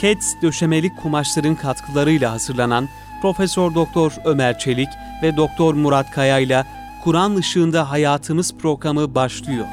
[0.00, 2.88] Keds döşemelik kumaşların katkılarıyla hazırlanan
[3.22, 4.88] Profesör Doktor Ömer Çelik
[5.22, 6.64] ve Doktor Murat Kaya ile
[7.04, 9.66] Kur'an ışığında hayatımız programı başlıyor.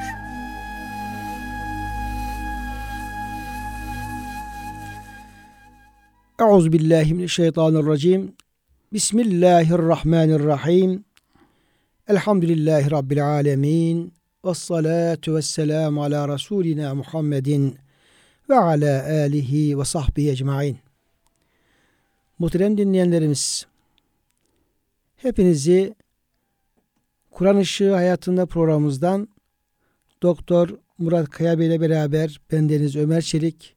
[6.39, 8.34] Euzu billahi mineşşeytanirracim.
[8.94, 11.03] Bismillahirrahmanirrahim.
[12.07, 14.13] Elhamdülillahi rabbil alamin.
[14.45, 17.77] Ves salatu vesselam ala rasulina Muhammedin
[18.49, 20.77] ve ala alihi ve sahbihi ecmaîn.
[22.39, 23.67] Muhterem dinleyenlerimiz,
[25.15, 25.95] hepinizi
[27.31, 29.29] Kur'an Işığı Hayatında programımızdan
[30.21, 33.75] Doktor Murat Kaya Bey ile beraber bendeniz Ömer Çelik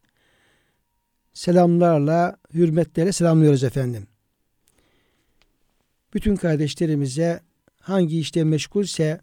[1.33, 4.07] selamlarla, hürmetlerle selamlıyoruz efendim.
[6.15, 7.41] Bütün kardeşlerimize
[7.81, 9.21] hangi işte meşgulse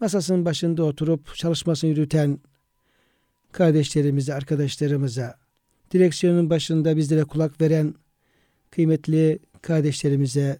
[0.00, 2.38] masasının başında oturup çalışmasını yürüten
[3.56, 5.34] kardeşlerimize, arkadaşlarımıza,
[5.90, 7.94] direksiyonun başında bizlere kulak veren
[8.70, 10.58] kıymetli kardeşlerimize,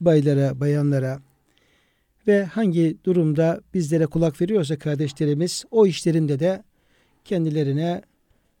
[0.00, 1.20] baylara, bayanlara
[2.26, 6.62] ve hangi durumda bizlere kulak veriyorsa kardeşlerimiz o işlerinde de
[7.24, 8.02] kendilerine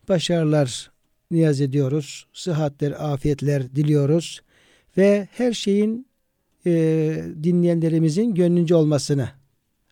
[0.08, 0.90] başarılar
[1.30, 2.26] niyaz ediyoruz.
[2.32, 4.40] Sıhhatler, afiyetler diliyoruz.
[4.96, 6.06] Ve her şeyin
[6.66, 6.72] e,
[7.42, 9.28] dinleyenlerimizin gönlünce olmasını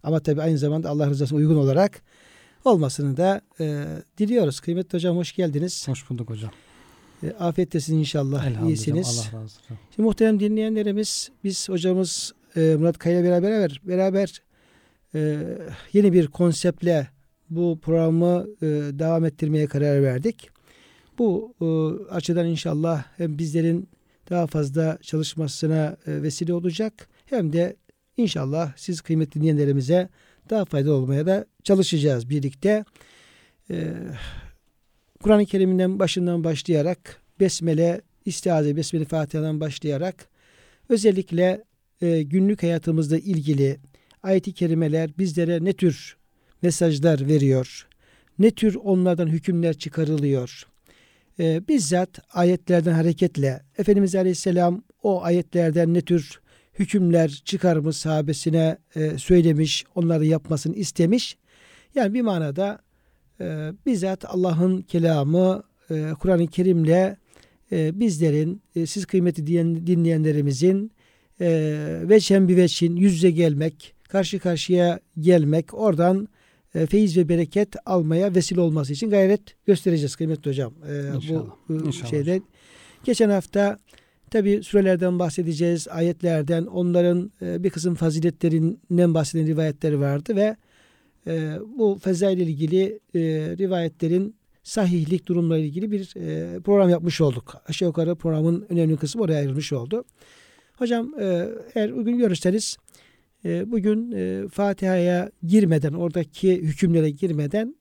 [0.03, 2.03] ama tabi aynı zamanda Allah rızasına uygun olarak
[2.65, 3.85] olmasını da e,
[4.19, 4.61] diliyoruz.
[4.61, 5.89] Kıymetli hocam hoş geldiniz.
[5.89, 6.51] Hoş bulduk hocam.
[7.23, 8.67] E, afiyettesiniz inşallah.
[8.69, 9.07] iyisiniz.
[9.07, 9.79] Allah razı olsun.
[9.95, 14.43] Şimdi muhterem dinleyenlerimiz biz hocamız e, Murat Kaya ile beraber beraber,
[15.15, 15.43] e,
[15.93, 17.09] yeni bir konseptle
[17.51, 18.67] bu programı e,
[18.99, 20.51] devam ettirmeye karar verdik.
[21.19, 21.67] Bu e,
[22.15, 23.89] açıdan inşallah hem bizlerin
[24.31, 27.77] daha fazla çalışmasına e, vesile olacak hem de
[28.17, 30.09] inşallah siz kıymetli dinleyenlerimize
[30.51, 32.85] daha faydalı olmaya da çalışacağız birlikte.
[33.71, 33.95] E,
[35.23, 40.29] Kur'an-ı Kerim'den başından başlayarak Besmele, İstiaze, Besmele Fatiha'dan başlayarak
[40.89, 41.64] özellikle
[42.01, 43.80] e, günlük hayatımızla ilgili
[44.23, 46.17] ayet-i kerimeler bizlere ne tür
[46.63, 47.89] mesajlar veriyor,
[48.39, 50.67] ne tür onlardan hükümler çıkarılıyor,
[51.39, 56.41] e, bizzat ayetlerden hareketle Efendimiz Aleyhisselam o ayetlerden ne tür
[56.79, 61.37] hükümler çıkarmış sahabesine e, söylemiş, onları yapmasını istemiş.
[61.95, 62.79] Yani bir manada
[63.41, 67.17] e, bizzat Allah'ın kelamı e, Kur'an-ı Kerim'le
[67.73, 70.93] e, bizlerin, e, siz kıymeti diyen, dinleyenlerimizin
[71.41, 71.49] e,
[72.03, 76.29] veçhen bir veçhin yüz yüze gelmek, karşı karşıya gelmek, oradan
[76.75, 80.75] e, feyiz ve bereket almaya vesile olması için gayret göstereceğiz kıymetli hocam.
[80.89, 81.51] E, İnşallah.
[81.69, 82.11] Bu İnşallah.
[82.11, 82.41] şeyde
[83.05, 83.79] geçen hafta
[84.33, 90.57] tabi sürelerden bahsedeceğiz, ayetlerden, onların e, bir kısım faziletlerinden bahseden rivayetleri vardı ve
[91.27, 93.21] e, bu ile ilgili e,
[93.59, 96.05] rivayetlerin sahihlik durumla ilgili bir
[96.61, 97.63] program yapmış olduk.
[97.69, 100.05] Aşağı yukarı programın önemli kısmı oraya ayrılmış oldu.
[100.77, 101.15] Hocam
[101.75, 102.77] eğer uygun görürseniz
[103.45, 104.13] bugün
[104.48, 107.77] Fatiha'ya girmeden, oradaki hükümlere girmeden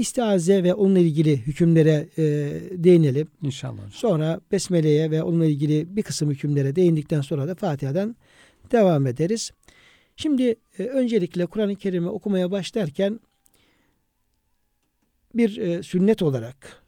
[0.00, 2.22] istiaze ve onunla ilgili hükümlere e,
[2.70, 3.28] değinelim.
[3.42, 3.90] İnşallah.
[3.92, 8.16] Sonra Besmele'ye ve onunla ilgili bir kısım hükümlere değindikten sonra da Fatiha'dan
[8.72, 9.50] devam ederiz.
[10.16, 13.20] Şimdi e, öncelikle Kur'an-ı Kerim'i okumaya başlarken
[15.34, 16.82] bir e, sünnet olarak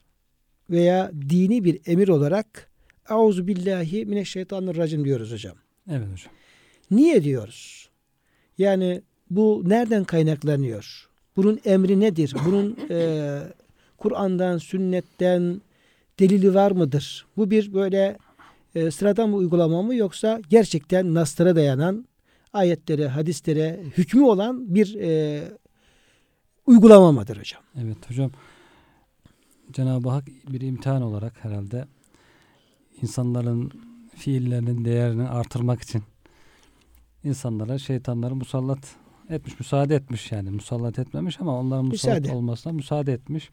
[0.70, 2.70] veya dini bir emir olarak
[3.10, 5.56] Euzu billahi mineşşeytanirracim diyoruz hocam.
[5.90, 6.32] Evet hocam.
[6.90, 7.88] Niye diyoruz?
[8.58, 11.11] Yani bu nereden kaynaklanıyor?
[11.36, 12.34] Bunun emri nedir?
[12.46, 13.38] Bunun e,
[13.98, 15.60] Kur'an'dan, sünnetten
[16.20, 17.26] delili var mıdır?
[17.36, 18.18] Bu bir böyle
[18.74, 22.06] e, sıradan bir uygulama mı yoksa gerçekten naslara dayanan
[22.52, 25.42] ayetlere, hadislere hükmü olan bir e,
[26.66, 27.62] uygulama mıdır hocam?
[27.82, 28.30] Evet hocam.
[29.72, 31.84] Cenab-ı Hak bir imtihan olarak herhalde
[33.02, 33.72] insanların
[34.16, 36.02] fiillerinin değerini artırmak için
[37.24, 38.96] insanlara şeytanları musallat
[39.30, 40.50] etmiş, müsaade etmiş yani.
[40.50, 42.36] Musallat etmemiş ama onların musallat müsaade.
[42.36, 43.50] olmasına müsaade etmiş.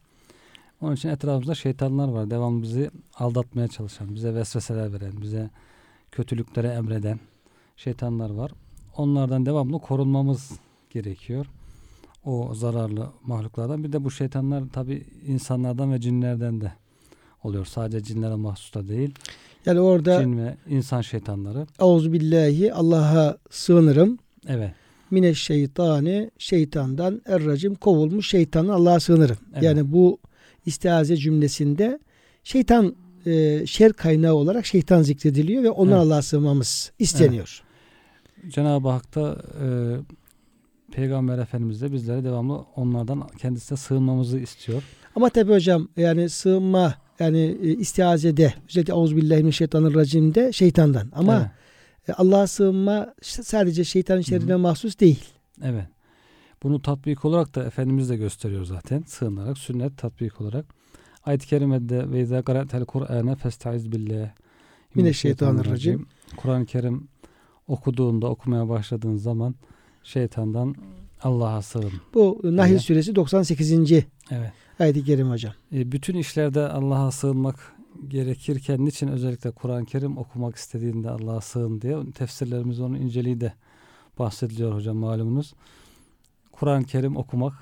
[0.80, 2.30] Onun için etrafımızda şeytanlar var.
[2.30, 5.50] Devamlı bizi aldatmaya çalışan, bize vesveseler veren, bize
[6.12, 7.20] kötülüklere emreden
[7.76, 8.52] şeytanlar var.
[8.96, 10.50] Onlardan devamlı korunmamız
[10.90, 11.46] gerekiyor.
[12.24, 13.84] O zararlı mahluklardan.
[13.84, 16.72] Bir de bu şeytanlar tabi insanlardan ve cinlerden de
[17.44, 17.64] oluyor.
[17.64, 19.14] Sadece cinlere mahsus da değil.
[19.66, 21.66] Yani orada cin ve insan şeytanları.
[21.78, 24.18] Auzu billahi Allah'a sığınırım.
[24.48, 24.72] Evet.
[25.10, 29.36] Mine şeytani şeytandan erracim kovulmuş şeytandan Allah'a sığınırım.
[29.52, 29.62] Evet.
[29.62, 30.18] Yani bu
[30.66, 31.98] istiaze cümlesinde
[32.44, 32.94] şeytan
[33.26, 36.00] e, şer kaynağı olarak şeytan zikrediliyor ve ona evet.
[36.00, 37.62] Allah'a sığınmamız isteniyor.
[38.44, 38.52] Evet.
[38.52, 39.66] Cenab-ı Hak da e,
[40.92, 44.82] Peygamber Efendimiz de bizlere devamlı onlardan kendisine sığınmamızı istiyor.
[45.16, 51.08] Ama tabi hocam yani sığınma yani e, istihazede özellikle Euzubillahimineşşeytanirracim'de şeytandan.
[51.14, 51.46] Ama evet.
[52.12, 55.24] Allah'a sığınma sadece şeytanın şerrine mahsus değil.
[55.62, 55.86] Evet.
[56.62, 59.02] Bunu tatbik olarak da Efendimiz de gösteriyor zaten.
[59.06, 60.66] Sığınarak, sünnet tatbik olarak.
[61.24, 64.30] Ayet-i Kerime'de ve izâ qara'tel Kur'âne festaiz billah
[64.94, 66.06] Mineşşeytanirracim.
[66.36, 67.08] Kur'an-ı Kerim
[67.68, 69.54] okuduğunda, okumaya başladığın zaman
[70.02, 70.74] şeytandan
[71.22, 71.92] Allah'a sığın.
[72.14, 72.80] Bu Nahl Evet.
[72.80, 73.92] suresi 98.
[74.30, 74.52] Evet.
[74.78, 75.52] ayet-i kerime hocam.
[75.72, 77.74] E, bütün işlerde Allah'a sığınmak
[78.08, 83.52] gerekirken niçin özellikle Kur'an-ı Kerim okumak istediğinde Allah'a sığın diye tefsirlerimiz onun inceliği de
[84.18, 85.54] bahsediliyor hocam malumunuz.
[86.52, 87.54] Kur'an-ı Kerim okumak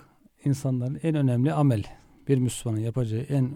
[0.45, 1.87] insanların en önemli ameli.
[2.29, 3.51] Bir Müslümanın yapacağı en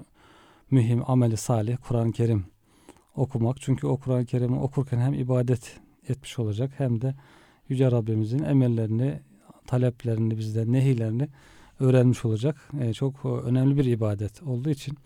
[0.70, 2.44] mühim ameli salih Kur'an-ı Kerim
[3.16, 3.60] okumak.
[3.60, 7.14] Çünkü o Kur'an-ı Kerim'i okurken hem ibadet etmiş olacak hem de
[7.68, 9.20] Yüce Rabbimizin emellerini,
[9.66, 11.28] taleplerini bizden, nehilerini
[11.80, 12.70] öğrenmiş olacak.
[12.80, 14.98] E, çok önemli bir ibadet olduğu için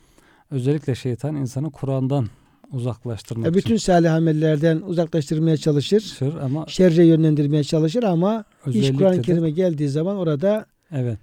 [0.50, 2.28] özellikle şeytan insanı Kur'an'dan
[2.72, 6.00] uzaklaştırmak E, bütün için salih amellerden uzaklaştırmaya çalışır.
[6.00, 11.18] çalışır ama Şerre yönlendirmeye çalışır ama iş Kur'an-ı Kerim'e geldiği zaman orada evet,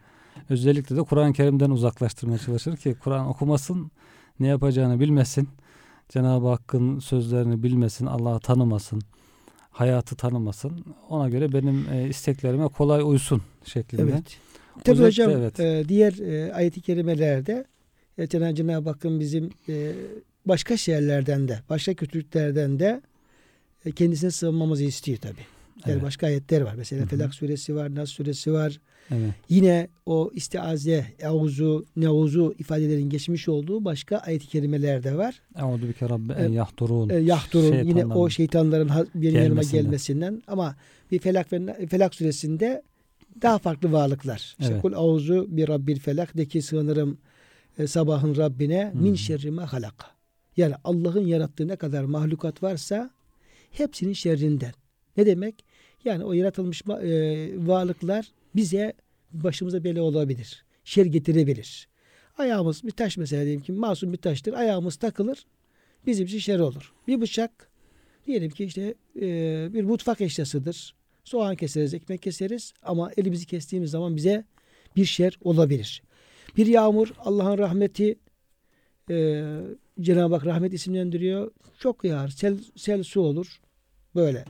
[0.50, 3.92] özellikle de Kur'an-ı Kerim'den uzaklaştırmaya çalışır ki Kur'an okumasın,
[4.40, 5.50] ne yapacağını bilmesin,
[6.10, 9.02] Cenab-ı Hakk'ın sözlerini bilmesin, Allah'ı tanımasın,
[9.72, 10.86] hayatı tanımasın.
[11.10, 14.02] Ona göre benim e, isteklerime kolay uysun şeklinde.
[14.02, 14.38] evet.
[14.84, 15.60] Tabii Özellikle hocam evet.
[15.60, 17.66] e, diğer e, ayet-i kerimelerde
[18.18, 19.92] e, Cenab- Cenab-ı Hakk'ın bizim e,
[20.46, 23.02] başka şeylerden de, başka kötülüklerden de
[23.86, 25.36] e, kendisine sığınmamızı istiyor tabii.
[25.86, 26.04] Yani Evet.
[26.04, 26.74] başka ayetler var.
[26.78, 27.10] Mesela Hı hı.
[27.10, 28.80] Felak suresi var, Nas suresi var.
[29.12, 29.32] Evet.
[29.50, 35.42] Yine o istiaze, euzu, neuzu ifadelerin geçmiş olduğu başka ayet-i kerimeler de var.
[35.62, 37.10] Euzu bike rabbe E, en yahdurun.
[37.10, 40.42] E, yahdurun yine o Şeytanların benim yanıma gelmesinden.
[40.48, 40.76] ama
[41.12, 42.82] bir Felak ve Felak suresinde
[43.42, 44.56] daha farklı varlıklar.
[44.60, 44.82] İşte Evet.
[44.82, 47.18] kul auzu bir rabbil felak de ki sığınırım
[47.80, 49.18] e, sabahın Rabbine Hı min hı.
[49.18, 50.08] şerri ma halaka.
[50.58, 53.12] Yani Allah'ın yarattığı ne kadar mahlukat varsa
[53.72, 54.74] hepsinin şerrinden.
[55.18, 55.66] Ne demek?
[56.06, 58.94] Yani o yaratılmış e, varlıklar bize
[59.32, 60.66] başımıza bela olabilir.
[60.84, 61.88] Şer getirebilir.
[62.38, 64.54] Ayağımız bir taş mesela diyelim ki masum bir taştır.
[64.54, 65.46] Ayağımız takılır.
[66.06, 66.94] Bizim için şer olur.
[67.08, 67.70] Bir bıçak
[68.28, 70.96] diyelim ki işte e, bir mutfak eşyasıdır.
[71.24, 74.46] Soğan keseriz, ekmek keseriz ama elimizi kestiğimiz zaman bize
[74.96, 76.04] bir şer olabilir.
[76.58, 78.16] Bir yağmur Allah'ın rahmeti
[79.10, 79.44] e,
[80.02, 81.52] Cenab-ı Hak rahmet isimlendiriyor.
[81.80, 82.28] Çok yağar.
[82.28, 83.62] Sel, sel su olur.
[84.16, 84.46] Böyle.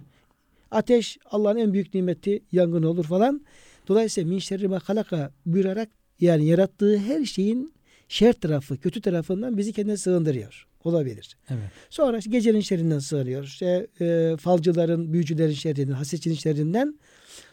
[0.72, 3.42] Ateş Allah'ın en büyük nimeti yangın olur falan.
[3.88, 5.90] Dolayısıyla min şerri halaka buyurarak
[6.20, 7.74] yani yarattığı her şeyin
[8.08, 10.68] şer tarafı, kötü tarafından bizi kendine sığındırıyor.
[10.84, 11.38] Olabilir.
[11.50, 11.70] Evet.
[11.90, 13.44] Sonra işte gecenin şerrinden sığınıyor.
[13.44, 17.00] İşte e, falcıların, büyücülerin şerrinden, hasetçinin şerrinden.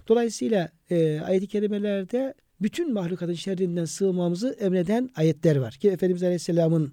[0.09, 5.73] Dolayısıyla e, ayet-i kerimelerde bütün mahlukatın şerrinden sığınmamızı emreden ayetler var.
[5.75, 6.93] Ki Efendimiz Aleyhisselam'ın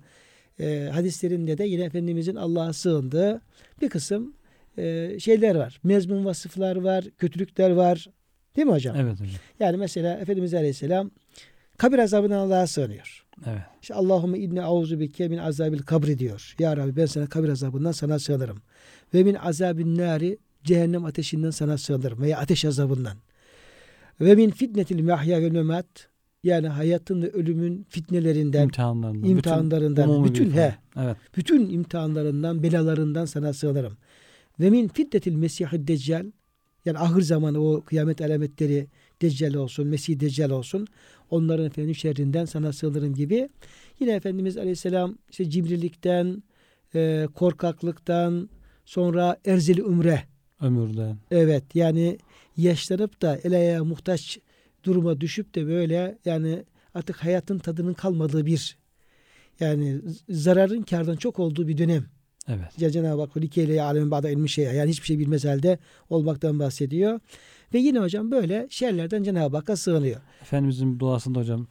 [0.60, 3.42] e, hadislerinde de yine Efendimizin Allah'a sığındığı
[3.81, 4.34] bir kısım
[4.78, 5.80] e, şeyler var.
[5.84, 8.08] Mezmun vasıflar var, kötülükler var.
[8.56, 8.96] Değil mi hocam?
[8.96, 9.36] Evet hocam.
[9.60, 11.12] Yani mesela Efendimiz Aleyhisselam
[11.78, 13.25] kabir azabından Allah'a sığınıyor.
[13.46, 13.62] Evet.
[13.81, 16.56] İşte Allahümme inni auzu bike min azabil kabri diyor.
[16.60, 18.62] Ya Rabbi ben sana kabir azabından sana sığınırım.
[19.14, 22.22] Ve min azabin nari cehennem ateşinden sana sığınırım.
[22.22, 23.18] Veya ateş azabından.
[24.22, 26.10] Ve min fitnetil mahya ve memat
[26.44, 29.30] yani hayatın ve ölümün fitnelerinden, İmtihanlarından.
[29.30, 30.76] imtihanlarından, bütün, bir he.
[31.00, 31.18] Evet.
[31.38, 33.97] bütün imtihanlarından, belalarından sana sığınırım.
[34.59, 36.26] Ve min fitnetil mesihid deccal
[36.86, 38.88] yani ahir zamanı o kıyamet alametleri
[39.21, 40.88] Deccal olsun, Mesih Deccal olsun.
[41.30, 43.50] Onların efendim şerrinden sana sığınırım gibi.
[44.00, 46.44] Yine Efendimiz Aleyhisselam işte cimrilikten,
[46.95, 48.50] e, korkaklıktan,
[48.86, 50.24] sonra erzeli umre.
[50.62, 51.18] Ömürden.
[51.31, 52.18] Evet yani
[52.57, 54.40] yaşlanıp da el ayağa muhtaç
[54.83, 58.78] duruma düşüp de böyle yani artık hayatın tadının kalmadığı bir
[59.59, 62.06] yani zararın kardan çok olduğu bir dönem.
[62.47, 62.81] Evet.
[62.81, 67.19] Ya Cenab-ı Hak likeyle alemin ba'da ilmi şey yani hiçbir şey bilmez halde olmaktan bahsediyor.
[67.73, 70.21] Ve yine hocam böyle şerlerden Cenab-ı Hakk'a sığınıyor.
[70.42, 71.68] Efendimizin duasında hocam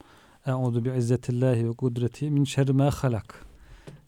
[0.47, 3.47] Euzu bi izzetillahi ve kudreti min şerri ma halak.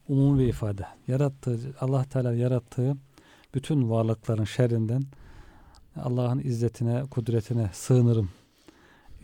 [0.08, 0.86] Umumi bir ifade.
[1.08, 2.96] Yarattığı Allah Teala yarattığı
[3.54, 5.02] bütün varlıkların şerrinden
[5.98, 8.30] Allah'ın izzetine, kudretine sığınırım.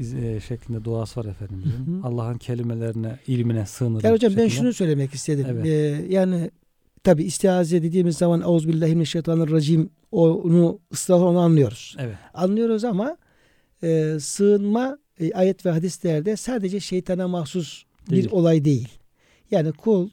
[0.01, 1.71] E, şeklinde duası var Efendimizin.
[1.71, 2.07] Hı hı.
[2.07, 4.01] Allah'ın kelimelerine, ilmine sığınırım.
[4.05, 4.51] Yani hocam ben şeklinde.
[4.51, 5.47] şunu söylemek istedim.
[5.51, 5.67] Evet.
[5.67, 6.51] Ee, yani
[7.05, 11.97] tabi istiaze dediğimiz zaman Euzubillahimineşşeytanirracim onu ıslah onu anlıyoruz.
[11.99, 12.17] Evet.
[12.35, 13.17] Anlıyoruz ama
[13.83, 18.25] e, sığınma e, ayet ve hadislerde sadece şeytana mahsus Değil.
[18.25, 18.89] bir olay değil.
[19.51, 20.09] Yani kul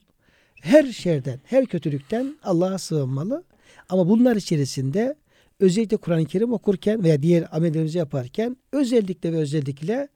[0.61, 3.43] her şerden, her kötülükten Allah'a sığınmalı.
[3.89, 5.15] Ama bunlar içerisinde
[5.61, 10.07] özellikle Kur'an-ı Kerim okurken veya diğer amellerimizi yaparken özellikle ve özellikle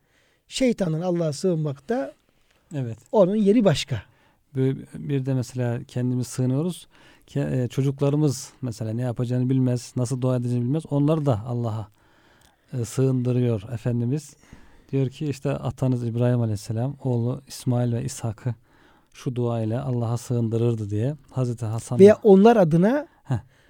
[0.48, 2.14] şeytanın Allah'a sığınmakta
[2.76, 2.98] Evet.
[3.12, 4.02] onun yeri başka.
[4.96, 6.88] Bir de mesela kendimiz sığınıyoruz.
[7.36, 10.84] E, çocuklarımız mesela ne yapacağını bilmez, nasıl dua edeceğini bilmez.
[10.90, 11.88] Onları da Allah'a
[12.74, 14.36] e, sığındırıyor Efendimiz.
[14.92, 18.56] Diyor ki işte atanız İbrahim Aleyhisselam oğlu İsmail ve İshak'ı
[19.14, 23.08] şu dua ile Allah'a sığındırırdı diye Hazreti Hasan Veya onlar adına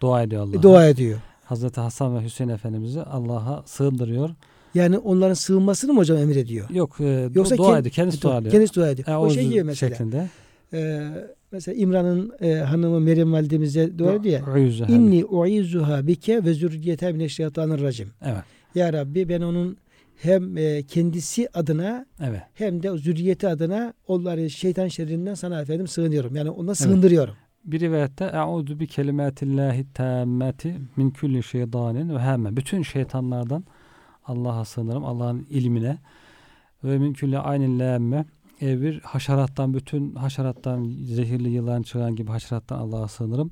[0.01, 0.62] dua ediyor Allah'a.
[0.63, 1.20] dua ediyor.
[1.45, 4.29] Hazreti Hasan ve Hüseyin Efendimiz'i Allah'a sığındırıyor.
[4.75, 6.69] Yani onların sığınmasını mı hocam emrediyor?
[6.69, 7.93] Yok e, Yoksa dua ediyor.
[7.93, 8.51] Kendisi dua ediyor.
[8.51, 9.07] Kendisi dua ediyor.
[9.07, 9.89] E, o şey uzun gibi mesela.
[9.89, 10.29] Şeklinde.
[10.73, 11.07] Ee,
[11.51, 14.87] mesela İmran'ın e, hanımı Meryem validemize dua ediyor ya.
[14.87, 18.11] İnni uizuha bike ve zürriyete mineşşeytanirracim.
[18.25, 18.43] Evet.
[18.75, 19.77] Ya Rabbi ben onun
[20.15, 22.41] hem e, kendisi adına Evet.
[22.53, 26.35] hem de zürriyeti adına onları şeytan şerrinden sana efendim sığınıyorum.
[26.35, 27.33] Yani ona sığındırıyorum.
[27.65, 32.55] Bir rivayette Eûzu bi kelimatillahi tammati min kulli şeytanin ve hemme.
[32.57, 33.65] Bütün şeytanlardan
[34.25, 35.05] Allah'a sığınırım.
[35.05, 35.98] Allah'ın ilmine
[36.84, 38.25] ve min kulli aynin lemme.
[38.62, 43.51] E, bir haşerattan bütün haşerattan zehirli yılan çıkan gibi haşerattan Allah'a sığınırım.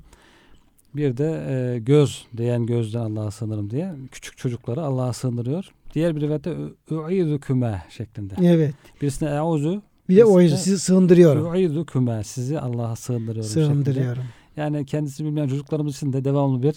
[0.94, 5.70] Bir de e, göz diyen gözden Allah'a sığınırım diye küçük çocukları Allah'a sığındırıyor.
[5.94, 6.56] Diğer bir rivayette
[6.90, 8.34] ü'idüküme şeklinde.
[8.42, 8.74] Evet.
[9.02, 11.54] Birisine eûzu Bir de o yüzden de- sizi sığındırıyorum.
[11.54, 13.50] ü'idüküme sizi Allah'a sığındırıyorum.
[13.50, 13.66] şeklinde.
[13.66, 14.22] Sığındırıyorum.
[14.56, 16.74] Yani kendisi bilmeyen çocuklarımız için de devamlı bir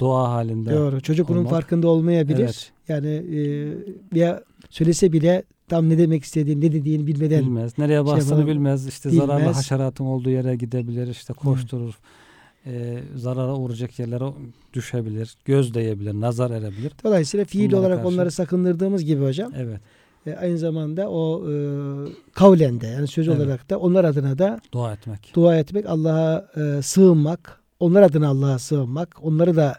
[0.00, 0.74] dua halinde.
[0.74, 1.00] Doğru.
[1.00, 1.50] Çocuk bunun olmak.
[1.50, 2.38] farkında olmayabilir.
[2.44, 2.72] Evet.
[2.88, 3.72] Yani e,
[4.14, 7.78] veya söylese bile tam ne demek istediğini, ne dediğini bilmeden Bilmez.
[7.78, 8.46] Nereye bastığını yapalım.
[8.46, 8.86] bilmez.
[8.86, 9.26] İşte Bilmez.
[9.26, 11.06] zararlı haşeratın olduğu yere gidebilir.
[11.08, 11.98] İşte koşturur.
[12.66, 14.24] Ee, zarara uğrayacak yerlere
[14.74, 15.34] düşebilir.
[15.44, 16.12] Göz değebilir.
[16.14, 16.92] Nazar erebilir.
[17.04, 19.80] Dolayısıyla fiil Bunlara olarak karşı- onları sakındırdığımız gibi hocam Evet.
[20.26, 21.54] E, aynı zamanda o e,
[22.32, 23.38] kavlen de yani söz Evet.
[23.40, 25.32] olarak da onlar adına da Dua etmek.
[25.34, 29.76] dua etmek, Allah'a e, sığınmak, onlar adına Allah'a sığınmak, onları da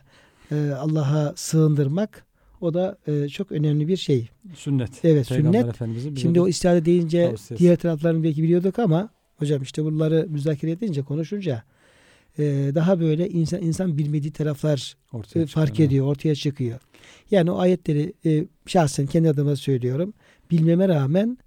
[0.51, 2.25] e, Allah'a sığındırmak
[2.61, 4.29] o da e, çok önemli bir şey.
[4.55, 4.89] Sünnet.
[5.03, 6.19] Evet Peygamber sünnet.
[6.19, 7.57] Şimdi o istihade deyince tavsiyesi.
[7.63, 11.63] diğer taraflarını belki biliyorduk ama hocam işte bunları müzakere edince konuşunca
[12.39, 12.43] e,
[12.75, 15.87] daha böyle insan insan bilmediği taraflar ortaya e, fark çıkıyor.
[15.87, 16.79] ediyor, ortaya çıkıyor.
[17.31, 20.13] Yani o ayetleri e, şahsen kendi adıma söylüyorum.
[20.51, 21.37] Bilmeme rağmen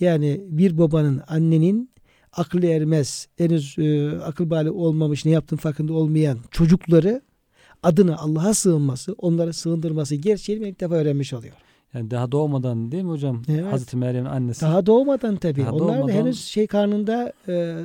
[0.00, 1.90] yani bir babanın, annenin
[2.32, 7.20] aklı ermez, henüz e, akıl bali olmamış, ne yaptığın farkında olmayan çocukları
[7.82, 11.54] adına Allah'a sığınması, onlara sığındırması gerçeğini ilk defa öğrenmiş oluyor.
[11.94, 13.42] Yani daha doğmadan değil mi hocam?
[13.48, 13.72] Evet.
[13.72, 14.60] Hazreti Meryem'in annesi.
[14.60, 15.60] Daha doğmadan tabii.
[15.60, 17.76] Daha Onlar da doğmadan- henüz şey karnında e,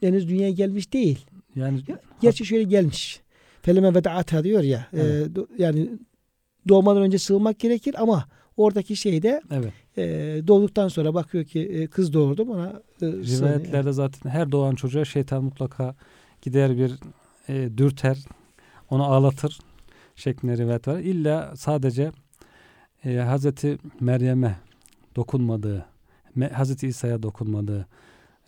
[0.00, 1.18] henüz dünyaya gelmiş değil.
[1.56, 1.80] yani
[2.20, 3.20] Gerçi şöyle gelmiş.
[3.62, 4.86] Feleme vedaata diyor ya.
[4.92, 5.26] e, Evet.
[5.26, 5.88] do- yani
[6.68, 8.24] doğmadan önce sığınmak gerekir ama
[8.56, 9.72] oradaki şeyde evet.
[9.96, 10.02] E,
[10.46, 13.06] doğduktan sonra bakıyor ki e, kız doğurdum ona e.
[13.06, 15.94] Rivayetlerde zaten her doğan çocuğa şeytan mutlaka
[16.42, 16.92] gider bir
[17.48, 18.18] e, dürter,
[18.90, 19.58] onu ağlatır
[20.16, 20.98] şeklinde rivayet var.
[20.98, 22.12] İlla sadece
[23.04, 24.56] e, Hazreti Meryem'e
[25.16, 25.86] dokunmadığı,
[26.36, 27.86] Me- Hazreti İsa'ya dokunmadığı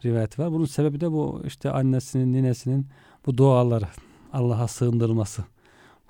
[0.05, 0.53] rivayet var.
[0.53, 2.87] Bunun sebebi de bu işte annesinin, ninesinin
[3.27, 3.87] bu duaları
[4.33, 5.45] Allah'a sığındırılması.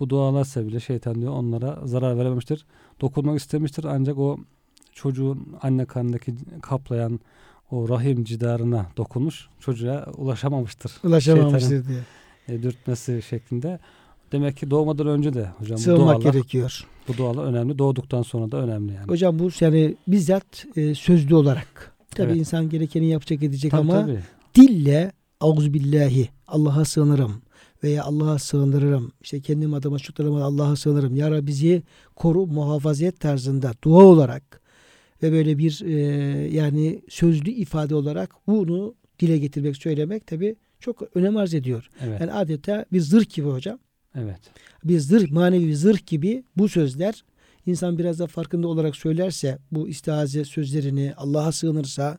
[0.00, 2.66] Bu dualar sebebiyle şeytan diyor onlara zarar verememiştir.
[3.00, 4.38] Dokunmak istemiştir ancak o
[4.94, 7.20] çocuğun anne karnındaki kaplayan
[7.70, 10.92] o rahim cidarına dokunmuş çocuğa ulaşamamıştır.
[11.04, 11.98] Ulaşamamıştır diye.
[12.48, 13.78] E, dürtmesi şeklinde.
[14.32, 16.86] Demek ki doğmadan önce de hocam bu Sığınmak dualar, gerekiyor.
[17.08, 17.78] bu dualar önemli.
[17.78, 19.08] Doğduktan sonra da önemli yani.
[19.08, 21.92] Hocam bu yani bizzat e, sözlü olarak.
[22.10, 22.36] Tabii Evet.
[22.40, 24.20] insan gerekeni yapacak edecek Tabii, ama tabii.
[24.54, 27.42] dille auzubillahi Allah'a sığınırım
[27.84, 29.12] veya Allah'a sığınırım.
[29.22, 31.16] İşte kendim adıma çocuklarıma Allah'a sığınırım.
[31.16, 31.82] Ya Rabbi bizi
[32.16, 34.60] koru muhafaza et tarzında dua olarak
[35.24, 35.92] ve böyle bir e,
[36.48, 41.90] yani sözlü ifade olarak bunu dile getirmek, söylemek tabi çok önem arz ediyor.
[42.04, 42.20] Evet.
[42.20, 43.78] Yani adeta bir zırh gibi hocam.
[44.14, 44.40] evet.
[44.84, 47.24] Bir zırh, manevi bir zırh gibi bu sözler
[47.66, 52.18] insan biraz da farkında olarak söylerse bu istiaze sözlerini Allah'a sığınırsa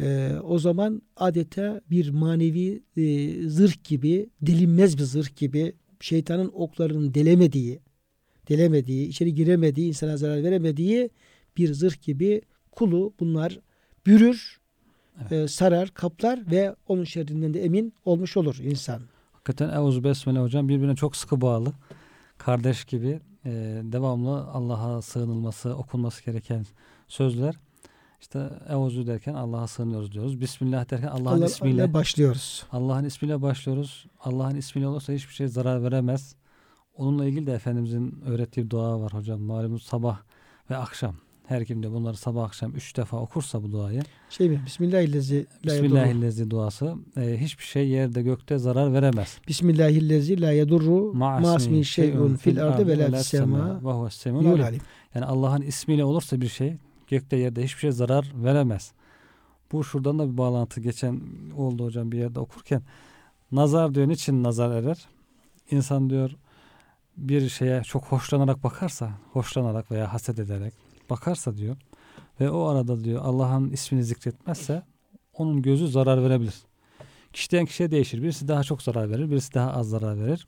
[0.00, 7.14] e, o zaman adeta bir manevi e, zırh gibi delinmez bir zırh gibi şeytanın oklarının
[7.14, 7.80] delemediği
[8.48, 11.10] delemediği, içeri giremediği, insana zarar veremediği
[11.56, 13.58] bir zırh gibi kulu bunlar
[14.06, 14.60] bürür,
[15.30, 19.02] e, sarar, kaplar ve onun şerrinden de emin olmuş olur insan.
[19.32, 21.72] Hakikaten Eûzü Besmele hocam birbirine çok sıkı bağlı.
[22.38, 23.50] Kardeş gibi e,
[23.84, 26.66] devamlı Allah'a sığınılması, okunması gereken
[27.08, 27.54] sözler.
[28.20, 30.40] İşte Eûzü derken Allah'a sığınıyoruz diyoruz.
[30.40, 32.66] Bismillah derken Allah'ın Allah- ismiyle Allah başlıyoruz.
[32.72, 34.06] Allah'ın ismiyle başlıyoruz.
[34.20, 36.34] Allah'ın ismiyle olursa hiçbir şey zarar veremez.
[36.96, 39.40] Onunla ilgili de Efendimizin öğrettiği dua var hocam.
[39.40, 40.18] Malumunuz sabah
[40.70, 41.16] ve akşam.
[41.46, 44.02] Her kim de bunları sabah akşam üç defa okursa bu duayı.
[44.30, 44.62] Şey mi?
[44.66, 45.84] Bismillahirrezi la yedurru.
[45.84, 46.94] Bismillahirrezi duası.
[47.16, 49.38] e, hiçbir şey yerde gökte zarar veremez.
[49.48, 53.84] Bismillahirrezi la yedurru ma'asmi şey'un fil ardı ve la sema.
[53.84, 54.80] Ve huves alim.
[55.14, 56.76] Yani Allah'ın ismiyle olursa bir şey
[57.08, 58.92] gökte yerde hiçbir şey zarar veremez.
[59.72, 61.20] Bu şuradan da bir bağlantı geçen
[61.56, 62.82] oldu hocam bir yerde okurken.
[63.52, 65.06] Nazar diyor niçin nazar erer?
[65.70, 66.36] İnsan diyor
[67.16, 71.76] bir şeye çok hoşlanarak bakarsa, hoşlanarak veya haset ederek bakarsa diyor
[72.40, 74.82] ve o arada diyor Allah'ın ismini zikretmezse
[75.34, 76.54] onun gözü zarar verebilir.
[77.32, 78.22] Kişiden kişiye değişir.
[78.22, 80.46] Birisi daha çok zarar verir, birisi daha az zarar verir.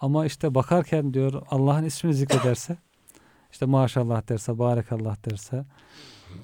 [0.00, 2.76] Ama işte bakarken diyor Allah'ın ismini zikrederse
[3.52, 5.64] işte maşallah derse, barekallah derse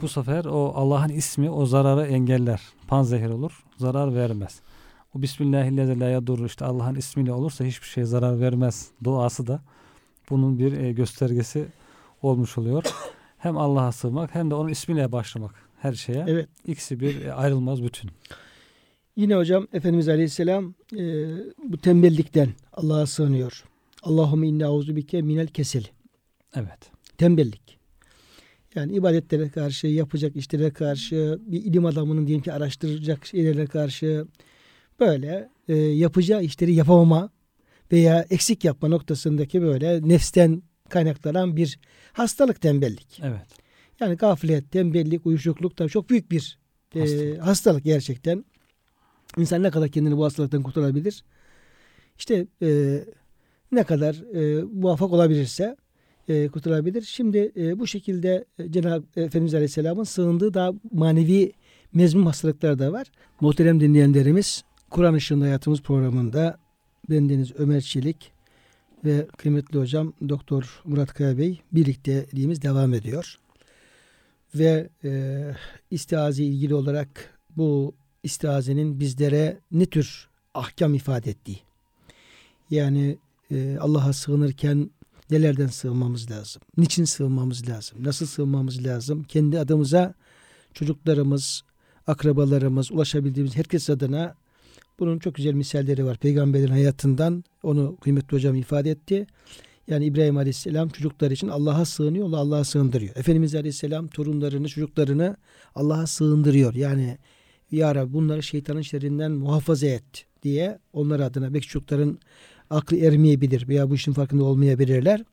[0.01, 2.63] bu sefer o Allah'ın ismi o zararı engeller.
[2.89, 4.61] Panzehir olur, zarar vermez.
[5.15, 9.61] O Bismillahirrahmanirrahim dur işte Allah'ın ismiyle olursa hiçbir şey zarar vermez duası da
[10.31, 11.67] bunun bir e, göstergesi
[12.23, 12.85] olmuş oluyor.
[13.39, 16.25] Hem Allah'a sığmak hem de onun ismiyle başlamak her şeye.
[16.29, 16.49] Evet.
[16.67, 18.11] İkisi bir e, ayrılmaz bütün.
[19.17, 20.99] Yine hocam Efendimiz Aleyhisselam e,
[21.65, 23.65] bu tembellikten Allah'a sığınıyor.
[24.03, 25.85] Allahümme inne auzu bike minel kesel.
[26.55, 26.91] Evet.
[27.19, 27.79] Tembellik.
[28.75, 34.27] Yani ibadetlere karşı, yapacak işlere karşı, bir ilim adamının diyelim ki araştıracak şeylere karşı
[35.01, 37.31] böyle e, yapacağı işleri yapamama
[37.93, 41.79] veya eksik yapma noktasındaki böyle nefsten kaynaklanan bir
[42.13, 43.21] hastalık tembellik.
[43.23, 43.47] Evet.
[44.01, 46.59] Yani gaflet, tembellik, uyuşukluk da çok büyük bir
[46.95, 47.43] e, Hastalık.
[47.43, 48.45] hastalık gerçekten.
[49.37, 51.25] İnsan ne kadar kendini bu hastalıktan kurtarabilir?
[52.19, 53.01] İşte e,
[53.73, 55.77] ne kadar e, muvaffak olabilirse
[56.29, 57.03] e, kurtarabilir.
[57.03, 61.53] Şimdi e, bu şekilde e, Cenab-ı Efendimiz Aleyhisselam'ın sığındığı daha manevi
[61.95, 63.07] mezmum hastalıklar da var.
[63.41, 66.59] Muhterem dinleyenlerimiz Kur'an Işığında Hayatımız programında
[67.11, 68.33] bendeniz Ömer Çelik
[69.07, 73.39] ve kıymetli hocam Doktor Murat Kaya Bey birlikteliğimiz devam ediyor.
[74.55, 75.43] Ve e,
[75.91, 81.61] istiaze ilgili olarak bu istiazenin bizlere ne tür ahkam ifade ettiği.
[82.71, 83.19] Yani
[83.51, 84.91] e, Allah'a sığınırken
[85.31, 86.63] nelerden sığınmamız lazım?
[86.77, 88.05] Niçin sığınmamız lazım?
[88.05, 89.23] Nasıl sığınmamız lazım?
[89.23, 90.15] Kendi adımıza
[90.75, 91.63] çocuklarımız,
[92.07, 94.35] akrabalarımız, ulaşabildiğimiz herkes adına
[94.99, 96.17] bunun çok güzel misalleri var.
[96.17, 99.27] Peygamberin hayatından onu kıymetli hocam ifade etti.
[99.89, 103.17] Yani İbrahim Aleyhisselam çocuklar için Allah'a sığınıyor, Allah Allah'a sığındırıyor.
[103.17, 105.37] Efendimiz Aleyhisselam torunlarını, çocuklarını
[105.75, 106.75] Allah'a sığındırıyor.
[106.75, 107.19] Yani
[107.71, 112.19] Ya Rabbi bunları şeytanın şerrinden muhafaza et diye onlar adına belki çocukların
[112.71, 115.25] aklı ermeyebilir veya bu işin farkında olmayabilirler.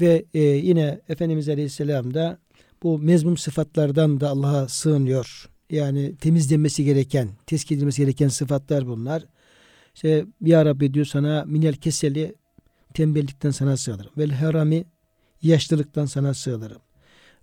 [0.00, 2.38] Ve e, yine Efendimiz Aleyhisselam da
[2.82, 5.51] bu mezmum sıfatlardan da Allah'a sığınıyor.
[5.72, 9.24] Yani temizlenmesi gereken, tezkiye edilmesi gereken sıfatlar bunlar.
[9.94, 12.34] İşte Ya Rabbi diyor sana minel keseli
[12.94, 14.10] tembellikten sana sığınırım.
[14.18, 14.84] Vel harami
[15.42, 16.82] yaşlılıktan sana sığınırım.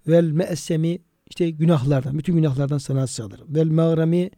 [0.07, 3.55] Vel me'semi işte günahlardan, bütün günahlardan sana sığınırım.
[3.55, 4.29] Vel mağrami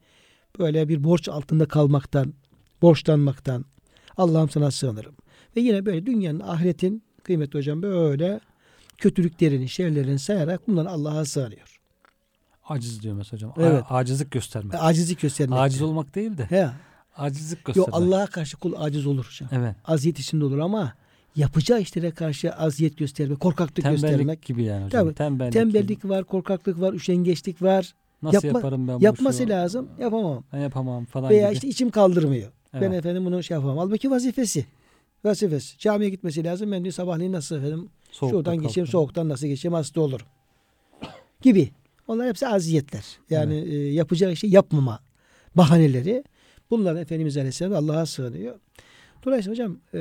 [0.59, 2.33] böyle bir borç altında kalmaktan,
[2.81, 3.65] borçlanmaktan
[4.17, 5.15] Allah'ım sana sığınırım.
[5.55, 8.39] Ve yine böyle dünyanın, ahiretin kıymetli hocam böyle
[8.97, 11.70] kötülüklerini, şerlerini sayarak bundan Allah'a sığınıyor.
[12.71, 13.53] Aciz diyor mesela hocam.
[13.57, 13.83] Evet.
[13.89, 14.73] A- acizlik göstermek.
[14.79, 15.59] Acizlik göstermek.
[15.59, 16.69] Aciz olmak değil de He.
[17.17, 17.93] acizlik göstermek.
[17.93, 19.49] Allah'a karşı kul aciz olur hocam.
[19.61, 19.75] Evet.
[19.85, 20.93] Aziyet içinde olur ama
[21.35, 24.41] yapacağı işlere karşı aziyet göstermek, korkaklık Tembellik göstermek.
[24.45, 25.05] gibi yani hocam.
[25.05, 25.15] Tabii.
[25.15, 26.09] Tembellik, Tembellik gibi.
[26.11, 27.93] var, korkaklık var, üşengeçlik var.
[28.21, 29.49] Nasıl yapma- yaparım ben bu Yapması işi?
[29.49, 30.43] lazım, yapamam.
[30.53, 31.55] Ben yapamam falan Veya gibi.
[31.55, 32.51] işte içim kaldırmıyor.
[32.73, 32.93] Ben Evet.
[32.99, 33.77] efendim bunu şey yapamam.
[33.77, 34.65] Halbuki vazifesi.
[35.25, 35.77] Vazifesi.
[35.77, 36.71] Camiye gitmesi lazım.
[36.71, 38.91] Ben diyor sabahleyin nasıl efendim Soğukta şuradan geçeyim, kalkıyorum.
[38.91, 40.25] soğuktan nasıl geçeyim, hasta olurum.
[41.41, 41.71] Gibi.
[42.07, 43.05] Onlar hepsi aziyetler.
[43.29, 44.99] Yani e, yapacağı işi yapmama
[45.55, 46.23] bahaneleri.
[46.69, 48.59] Bunlar Efendimiz Aleyhisselam Allah'a sığınıyor.
[49.25, 49.99] Dolayısıyla hocam e,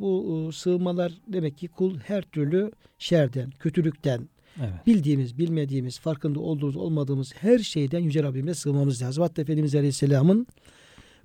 [0.00, 4.28] bu e, sığınmalar demek ki kul her türlü şerden, kötülükten,
[4.60, 4.86] Evet.
[4.86, 9.22] bildiğimiz, bilmediğimiz, farkında olduğumuz, olmadığımız her şeyden Yüce Rabbimize sığınmamız lazım.
[9.22, 10.46] Hatta Efendimiz Aleyhisselam'ın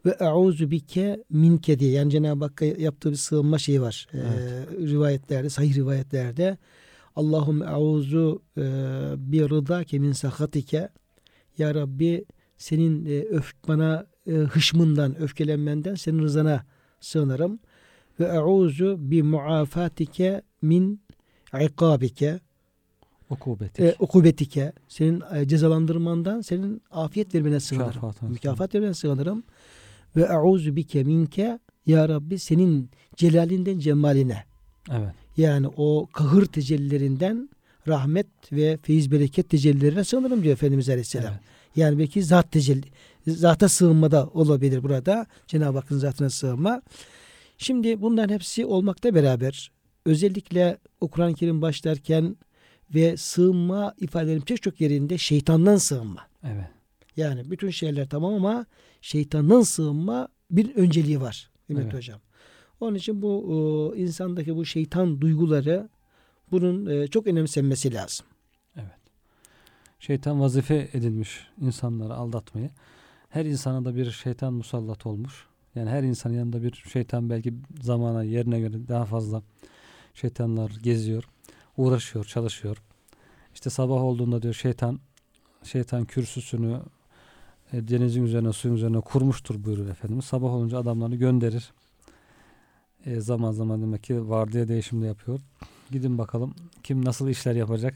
[0.05, 4.07] ve e'uzu bike minke diye yani Cenab-ı Hakk'a yaptığı bir sığınma şeyi var.
[4.13, 4.17] Ee,
[4.87, 6.57] rivayetlerde, sahih rivayetlerde
[7.17, 8.61] Allahümme e'uzu e,
[9.17, 10.89] bi rıdake min sahatike
[11.57, 12.25] Ya Rabbi
[12.57, 16.65] senin e, öf bana e, hışmından, öfkelenmenden senin rızana
[16.99, 17.59] sığınırım.
[18.19, 21.01] Ve e'uzu bi muafatike min
[21.61, 22.39] ikabike
[23.29, 23.79] Ukubetik.
[23.85, 27.87] e, ukubetike senin e, cezalandırmandan senin afiyet vermene sığınırım.
[27.87, 29.43] Mükafatına Mükafat vermene sığınırım.
[30.15, 34.43] Ve e'uzu bike minke ya Rabbi senin celalinden cemaline.
[34.91, 35.26] Evet.
[35.37, 37.49] Yani o kahır tecellilerinden
[37.87, 41.33] rahmet ve feyiz bereket tecellilerine sığınırım diyor Efendimiz Aleyhisselam.
[41.33, 41.41] Evet.
[41.75, 42.85] Yani belki zat tecelli,
[43.27, 45.25] zata sığınmada olabilir burada.
[45.47, 46.81] Cenab-ı Hakk'ın zatına sığınma.
[47.57, 49.71] Şimdi bunların hepsi olmakta beraber
[50.05, 52.35] özellikle o Kur'an-ı Kerim başlarken
[52.95, 56.27] ve sığınma ifadelerinin pek çok yerinde şeytandan sığınma.
[56.43, 56.65] Evet.
[57.17, 58.65] Yani bütün şeyler tamam ama
[59.01, 61.49] şeytandan sığınma bir önceliği var.
[61.73, 61.93] Evet.
[61.93, 62.19] hocam.
[62.79, 65.89] Onun için bu e, insandaki bu şeytan duyguları
[66.51, 68.25] bunun e, çok önemsenmesi lazım.
[68.75, 68.99] Evet.
[69.99, 72.69] Şeytan vazife edinmiş insanları aldatmayı.
[73.29, 75.45] Her insana da bir şeytan musallat olmuş.
[75.75, 79.41] Yani her insanın yanında bir şeytan belki zamana yerine göre daha fazla
[80.13, 81.23] şeytanlar geziyor.
[81.77, 82.77] Uğraşıyor, çalışıyor.
[83.53, 84.99] İşte sabah olduğunda diyor şeytan
[85.63, 86.79] şeytan kürsüsünü
[87.73, 90.25] e, denizin üzerine, suyun üzerine kurmuştur buyurur Efendimiz.
[90.25, 91.71] Sabah olunca adamlarını gönderir.
[93.05, 95.39] E, zaman zaman demek ki vardiya değişimde yapıyor.
[95.91, 97.93] Gidin bakalım kim nasıl işler yapacak.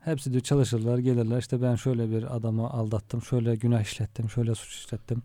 [0.00, 1.38] Hepsi diyor çalışırlar, gelirler.
[1.38, 5.22] İşte ben şöyle bir adamı aldattım, şöyle günah işlettim, şöyle suç işlettim.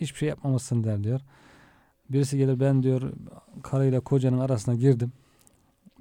[0.00, 1.20] Hiçbir şey yapmamışsın der diyor.
[2.10, 3.12] Birisi gelir ben diyor
[3.62, 5.12] karıyla kocanın arasına girdim.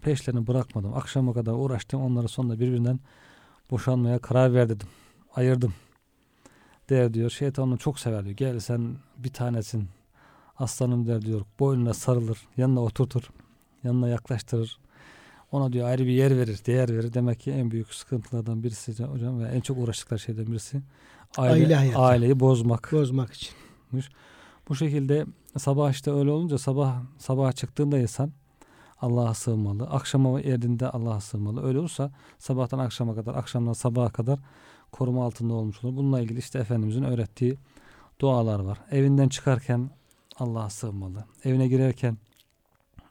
[0.02, 0.94] Peşlerini bırakmadım.
[0.94, 2.02] Akşama kadar uğraştım.
[2.02, 3.00] Onları sonunda birbirinden
[3.72, 4.88] boşanmaya karar ver dedim.
[5.36, 5.74] Ayırdım.
[6.90, 7.30] Der diyor.
[7.30, 8.36] Şeytan onu çok sever diyor.
[8.36, 9.90] Gel sen bir tanesin.
[10.62, 11.42] Aslanım der diyor.
[11.60, 12.48] Boynuna sarılır.
[12.58, 13.24] Yanına oturtur.
[13.84, 14.80] Yanına yaklaştırır.
[15.52, 17.14] Ona diyor ayrı bir yer verir, değer verir.
[17.14, 20.82] Demek ki en büyük sıkıntılardan birisi hocam ve en çok uğraştıkları şeyden birisi
[21.38, 22.00] aile, Aile hayatı.
[22.00, 22.90] aileyi bozmak.
[22.92, 23.50] Bozmak için.
[24.70, 25.26] Bu şekilde
[25.58, 28.32] sabah işte öyle olunca sabah sabaha çıktığında insan
[29.02, 29.84] Allah'a sığınmalı.
[29.84, 31.64] Akşama erdiğinde Allah'a sığınmalı.
[31.68, 34.40] Öyle olursa sabahtan akşama kadar, akşamdan sabaha kadar
[34.92, 35.98] koruma altında olmuş olur.
[35.98, 37.58] Bununla ilgili işte Efendimizin öğrettiği
[38.20, 38.78] dualar var.
[38.92, 39.90] Evinden çıkarken
[40.42, 41.26] Allah'a sığınmalı.
[41.46, 42.18] Evine girerken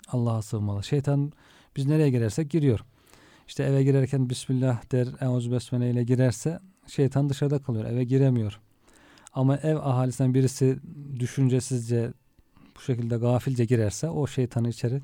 [0.09, 0.85] Allah'a sığınmalı.
[0.85, 1.33] Şeytan
[1.77, 2.81] biz nereye girersek giriyor.
[3.49, 7.85] İşte eve girerken Bismillah der, Eûzü Besmele ile girerse şeytan dışarıda kalıyor.
[7.85, 8.61] Eve giremiyor.
[9.33, 10.79] Ama ev ahalisinden birisi
[11.19, 12.12] düşüncesizce
[12.77, 15.01] bu şekilde gafilce girerse o şeytanı içeri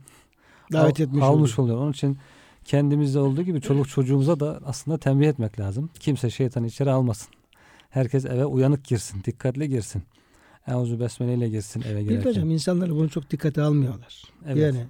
[0.72, 1.74] Davet etmiş almış oluyor.
[1.74, 1.84] oluyor.
[1.84, 2.18] Onun için
[2.64, 5.90] kendimizde olduğu gibi çoluk çocuğumuza da aslında tembih etmek lazım.
[6.00, 7.28] Kimse şeytanı içeri almasın.
[7.90, 10.02] Herkes eve uyanık girsin, dikkatli girsin.
[10.68, 12.30] Euzu besmele ile girsin eve Bir de girerken.
[12.30, 14.22] hocam insanlar bunu çok dikkate almıyorlar.
[14.46, 14.56] Evet.
[14.74, 14.86] Yani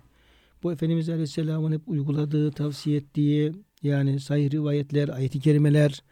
[0.63, 6.03] bu Efendimiz Aleyhisselam'ın hep uyguladığı, tavsiye ettiği yani sahih rivayetler, ayet-i kerimeler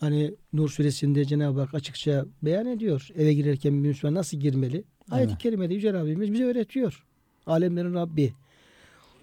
[0.00, 3.08] hani Nur suresinde Cenab-ı Hak açıkça beyan ediyor.
[3.16, 4.84] Eve girerken bir Müslüman nasıl girmeli?
[5.10, 5.42] Ayet-i Evet.
[5.42, 7.04] kerimede Yüce Rabbimiz bize öğretiyor.
[7.46, 8.32] Alemlerin Rabbi.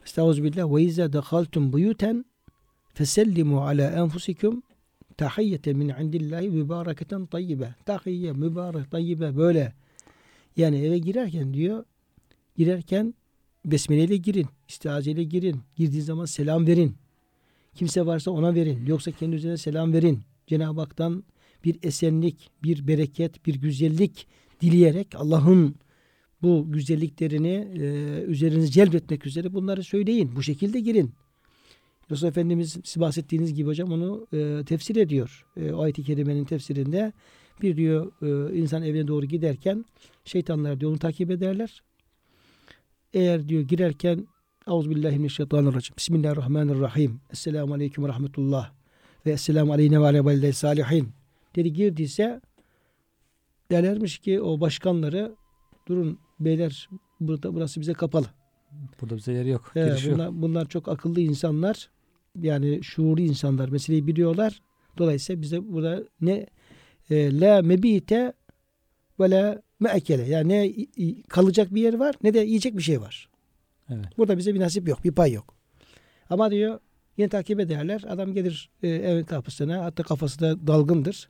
[0.06, 2.26] Estağfirullah ve izâ dehaltum buyuten
[2.94, 4.64] fesellimu ala enfusikum
[5.20, 7.76] tahiyyeten min indillahi mübareketen tayyibe.
[7.86, 9.74] Tahiyye, mübarek, tayyibe böyle.
[10.58, 11.86] Yani eve girerken diyor
[12.56, 13.14] girerken
[13.66, 14.48] besmeleyle girin.
[14.70, 15.62] istiazeyle girin.
[15.76, 16.96] Girdiği zaman selam verin.
[17.76, 18.86] Kimse varsa ona verin.
[18.86, 20.20] Yoksa kendi üzerine selam verin.
[20.48, 21.24] Cenab-ı Hak'tan
[21.66, 24.28] bir esenlik, bir bereket, bir güzellik
[24.62, 25.76] dileyerek Allah'ın
[26.42, 27.86] bu güzelliklerini e,
[28.24, 30.36] üzerinize celbetmek üzere bunları söyleyin.
[30.36, 31.14] Bu şekilde girin.
[32.12, 35.46] Resul Efendimiz siz bahsettiğiniz gibi hocam onu e, tefsir ediyor.
[35.58, 37.14] E, o ayet-i kerimenin tefsirinde
[37.62, 39.86] bir diyor e, insan evine doğru giderken
[40.26, 41.84] şeytanlar diyor onu takip ederler.
[43.14, 44.28] Eğer diyor girerken
[44.68, 45.96] Euzubillahimineşşeytanirracim.
[45.98, 47.22] Bismillahirrahmanirrahim.
[47.32, 48.72] Esselamu aleyküm ve rahmetullah.
[49.26, 51.10] Ve esselamu aleyhine ve valide salihin.
[51.56, 52.42] Dedi girdiyse
[53.72, 55.36] derlermiş ki o başkanları
[55.88, 58.26] durun beyler burada burası bize kapalı.
[59.02, 59.70] Burada bize yer yok.
[59.74, 60.16] He, giriş yok.
[60.16, 61.90] bunlar, bunlar çok akıllı insanlar.
[62.36, 63.70] Yani şuurlu insanlar.
[63.70, 64.62] Meseleyi biliyorlar.
[64.98, 66.46] Dolayısıyla bize burada ne
[67.10, 68.34] e, la mebite
[69.20, 70.30] ve la meekele.
[70.30, 70.86] Yani ne
[71.30, 73.30] kalacak bir yer var ne de yiyecek bir şey var.
[73.90, 74.18] Evet.
[74.18, 75.04] Burada bize bir nasip yok.
[75.04, 75.56] Bir pay yok.
[76.30, 76.80] Ama diyor
[77.18, 78.04] yine takip ederler.
[78.10, 79.84] Adam gelir e, evin kapısına.
[79.84, 81.30] Hatta kafası da dalgındır.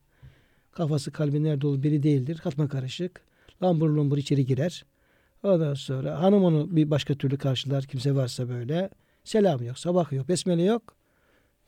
[0.71, 2.37] Kafası kalbi nerede olur biri değildir.
[2.43, 3.21] Katma karışık.
[3.63, 4.85] Lambur lumbur içeri girer.
[5.43, 7.83] Ondan sonra hanım onu bir başka türlü karşılar.
[7.83, 8.89] Kimse varsa böyle.
[9.29, 10.95] Selam yok, sabah yok, besmele yok.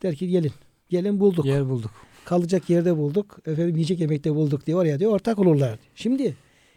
[0.02, 0.52] Der ki gelin.
[0.90, 1.46] Gelin bulduk.
[1.46, 1.92] Yer bulduk.
[2.26, 3.40] Kalacak yerde bulduk.
[3.46, 5.68] Efendim yiyecek yemekte bulduk diye oraya diyor ortak olurlar.
[5.70, 5.78] diyor.
[5.96, 6.36] Şimdi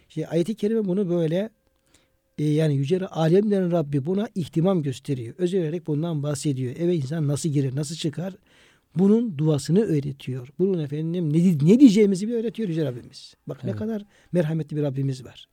[0.09, 1.49] şey, ayet-i kerime bunu böyle
[2.37, 5.35] e, yani yüce alemlerin Rabbi buna ihtimam gösteriyor.
[5.37, 6.75] Özelerek bundan bahsediyor.
[6.75, 8.33] Eve insan nasıl girer, nasıl çıkar?
[8.95, 10.47] Bunun duasını öğretiyor.
[10.59, 13.33] Bunun efendim ne, ne diyeceğimizi bir öğretiyor Yüce Rabbimiz.
[13.47, 13.79] Bak ne Evet.
[13.79, 15.47] kadar merhametli bir Rabbimiz var.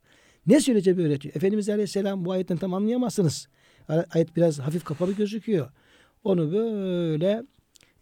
[0.46, 1.36] Ne söyleyeceği bir öğretiyor.
[1.36, 3.48] Efendimiz Aleyhisselam bu ayetten tam anlayamazsınız.
[3.88, 5.70] Ay- Ayet biraz hafif kapalı gözüküyor.
[6.24, 7.42] Onu böyle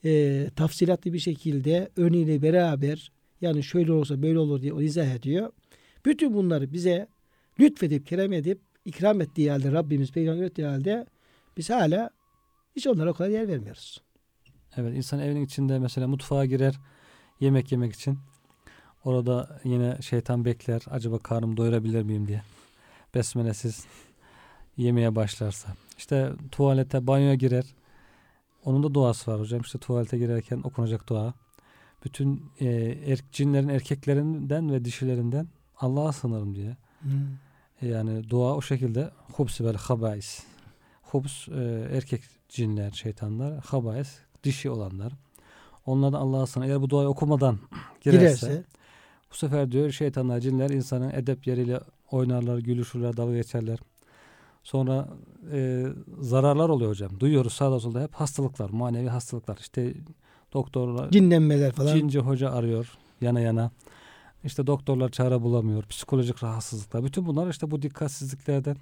[0.04, 5.52] e, tafsilatlı bir şekilde örneğiyle beraber yani şöyle olsa böyle olur diye o izah ediyor.
[6.04, 7.08] Bütün bunları bize
[7.60, 11.06] lütfedip kerem edip ikram ettiği halde Rabbimiz peygamber ettiği halde
[11.56, 12.10] biz hala
[12.76, 14.02] hiç onlara o kadar yer vermiyoruz.
[14.76, 16.74] Evet insan evinin içinde mesela mutfağa girer
[17.40, 18.18] yemek yemek için.
[19.04, 20.82] Orada yine şeytan bekler.
[20.90, 22.42] Acaba karnımı doyurabilir miyim diye.
[23.14, 23.86] Besmelesiz
[24.80, 25.68] yemeye başlarsa.
[25.98, 27.64] İşte tuvalete, banyoya girer.
[28.64, 29.60] Onun da duası var hocam.
[29.60, 31.34] İşte tuvalete girerken okunacak dua.
[32.04, 32.66] Bütün e,
[33.06, 36.76] er, cinlerin erkeklerinden ve dişilerinden Allah'a sığınırım diye.
[37.82, 39.10] E, Yani dua o şekilde.
[39.32, 40.42] Hubs vel habais.
[41.02, 43.64] Hubs e, erkek cinler, şeytanlar.
[43.64, 45.12] Habais dişi olanlar.
[45.86, 46.62] Onlardan Allah'a sığın.
[46.62, 47.58] Eğer bu duayı okumadan
[48.00, 48.64] girerse, Girerse
[49.30, 53.78] bu sefer diyor şeytanlar, cinler insanın edep yeriyle oynarlar, gülüşürler, dalga geçerler.
[54.62, 55.08] Sonra
[55.52, 55.86] e,
[56.20, 57.20] zararlar oluyor hocam.
[57.20, 59.56] Duyuyoruz sağda solda hep hastalıklar, manevi hastalıklar.
[59.56, 59.94] İşte
[60.52, 61.96] doktorlar, cinlenmeler falan.
[61.96, 63.70] cinci hoca arıyor yana yana.
[64.44, 65.82] İşte doktorlar çare bulamıyor.
[65.82, 67.04] Psikolojik rahatsızlıklar.
[67.04, 68.76] Bütün bunlar işte bu dikkatsizliklerden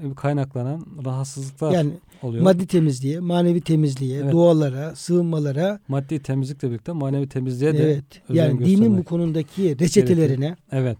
[0.00, 2.42] e, kaynaklanan rahatsızlıklar yani oluyor.
[2.42, 4.32] maddi temizliğe, manevi temizliğe, Evet.
[4.32, 8.04] dualara, sığınmalara Maddi temizlikle birlikte manevi temizliğe de evet.
[8.32, 10.98] Yani dinin bu konudaki reçetelerine Evet.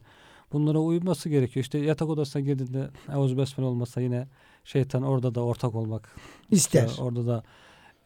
[0.54, 1.64] Bunlara uyması gerekiyor.
[1.64, 4.28] İşte yatak odasına girdiğinde Eûzü Besmele olmasa yine
[4.64, 6.08] şeytan orada da ortak olmak
[6.50, 6.86] ister.
[6.88, 7.42] İşte orada da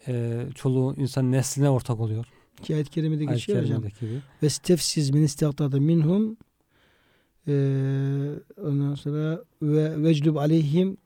[0.09, 2.27] e, çoluğu insan nesline ortak oluyor.
[2.63, 3.77] Ki ayet-i kerimede geçiyor hocam.
[3.81, 4.21] kerimedeki gibi.
[4.43, 6.37] Ve stefsiz min istihtada minhum
[7.47, 7.55] eee
[8.65, 10.97] ondan sonra ve veclub aleyhim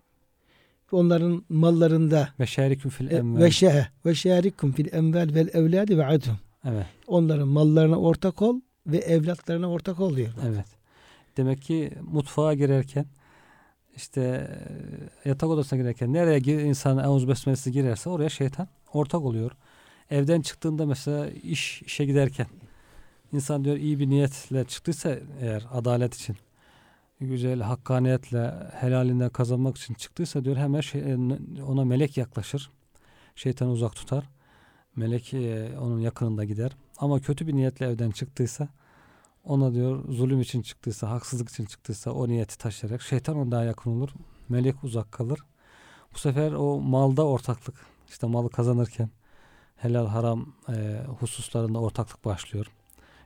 [0.93, 3.43] onların mallarında Ve şerikün fil e, emvel.
[3.45, 6.39] ve şe ve şerikum fil emval vel evladi ve adhum.
[6.65, 6.87] Evet.
[7.07, 10.29] Onların mallarına ortak ol ve evlatlarına ortak ol diyor.
[10.47, 10.65] Evet.
[11.37, 13.07] Demek ki mutfağa girerken
[13.97, 14.51] işte
[15.25, 19.53] e, yatak odasına girerken nereye gir, insan Eûzü Besmelesi girerse oraya şeytan ortak oluyor.
[20.11, 22.47] Evden çıktığında mesela iş işe giderken
[23.33, 26.37] insan diyor iyi bir niyetle çıktıysa eğer adalet için
[27.21, 31.15] güzel hakkaniyetle helalinden kazanmak için çıktıysa diyor hemen şey,
[31.67, 32.71] ona melek yaklaşır.
[33.37, 34.29] Şeytanı uzak tutar.
[34.97, 36.73] Melek e, onun yakınında gider.
[36.99, 38.69] Ama kötü bir niyetle evden çıktıysa
[39.45, 43.91] ona diyor zulüm için çıktıysa, haksızlık için çıktıysa o niyeti taşıyarak şeytan ona daha yakın
[43.91, 44.11] olur.
[44.49, 45.41] Melek uzak kalır.
[46.15, 49.11] Bu sefer o malda ortaklık, işte malı kazanırken
[49.77, 52.67] helal haram e, hususlarında ortaklık başlıyor.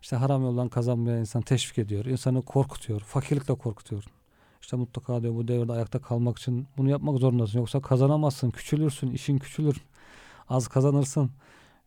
[0.02, 2.04] İşte haram yoldan kazanmaya insan teşvik ediyor.
[2.04, 3.00] İnsanı korkutuyor.
[3.00, 4.04] Fakirlikle korkutuyor.
[4.62, 7.58] İşte mutlaka diyor bu devirde ayakta kalmak için bunu yapmak zorundasın.
[7.58, 9.84] Yoksa kazanamazsın, küçülürsün, işin küçülür.
[10.48, 11.30] Az kazanırsın,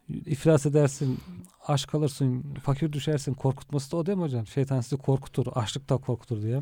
[0.10, 1.20] iflas edersin,
[1.68, 3.34] aç kalırsın, fakir düşersin.
[3.34, 4.48] Korkutması da o değil mi hocam?
[4.48, 6.62] Şeytan sizi korkutur, açlıkta korkutur diye.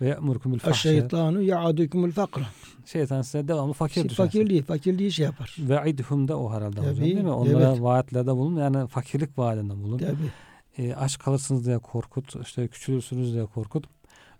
[0.00, 0.88] Ve ya'murukum bil fahşe.
[0.88, 2.40] Şeytanu ya'adukumul fakr.
[2.86, 4.24] Şeytan size devamlı fakir düşer.
[4.24, 5.56] Fakirliği, fakirliği şey yapar.
[5.58, 7.30] Ve idhum de o herhalde hocam Tabii, değil mi?
[7.30, 7.82] Onlara evet.
[7.82, 8.56] vaatlerde bulun.
[8.56, 9.98] Yani fakirlik vaadinde bulun.
[9.98, 10.30] Tabii.
[10.78, 12.34] E, aç kalırsınız diye korkut.
[12.42, 13.86] işte küçülürsünüz diye korkut.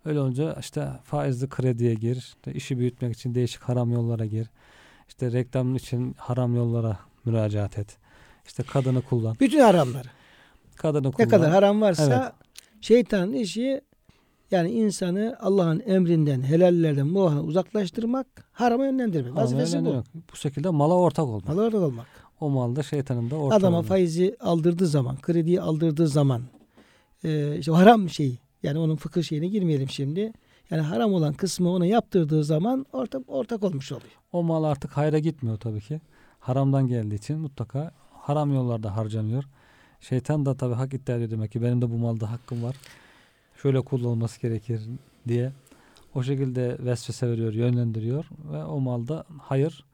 [0.04, 2.16] Öyle olunca işte faizli krediye gir.
[2.16, 4.50] işte işi büyütmek için değişik haram yollara gir.
[5.08, 7.96] İşte reklam için haram yollara müracaat et.
[8.46, 9.36] İşte kadını kullan.
[9.40, 10.08] Bütün haramları.
[10.76, 11.26] Kadını kullan.
[11.28, 12.32] Ne kadar haram varsa Evet.
[12.80, 13.80] şeytanın işi
[14.50, 19.36] yani insanı Allah'ın emrinden, helallerden, muhana uzaklaştırmak, harama yönlendirmek.
[19.36, 20.04] Vazifesi bu.
[20.32, 21.48] Bu şekilde mala ortak olmak.
[21.48, 22.06] Malı ortak olmak.
[22.40, 23.88] O malda şeytanın da ortak Adama olmak.
[23.88, 26.42] faizi aldırdığı zaman, krediyi aldırdığı zaman
[27.24, 30.32] e, işte haram şeyi yani onun fıkıh şeyine girmeyelim şimdi.
[30.70, 34.12] Yani haram olan kısmı ona yaptırdığı zaman ortak ortak olmuş oluyor.
[34.32, 36.00] O mal artık hayra gitmiyor tabii ki.
[36.44, 39.44] Haramdan geldiği için mutlaka haram yollarda harcanıyor.
[40.00, 42.76] Şeytan da tabii hak iddia ediyor demek ki benim de bu malda hakkım var.
[43.62, 44.80] Şöyle kullanılması gerekir
[45.28, 45.52] diye.
[46.14, 49.84] O şekilde vesvese veriyor, yönlendiriyor ve o malda hayır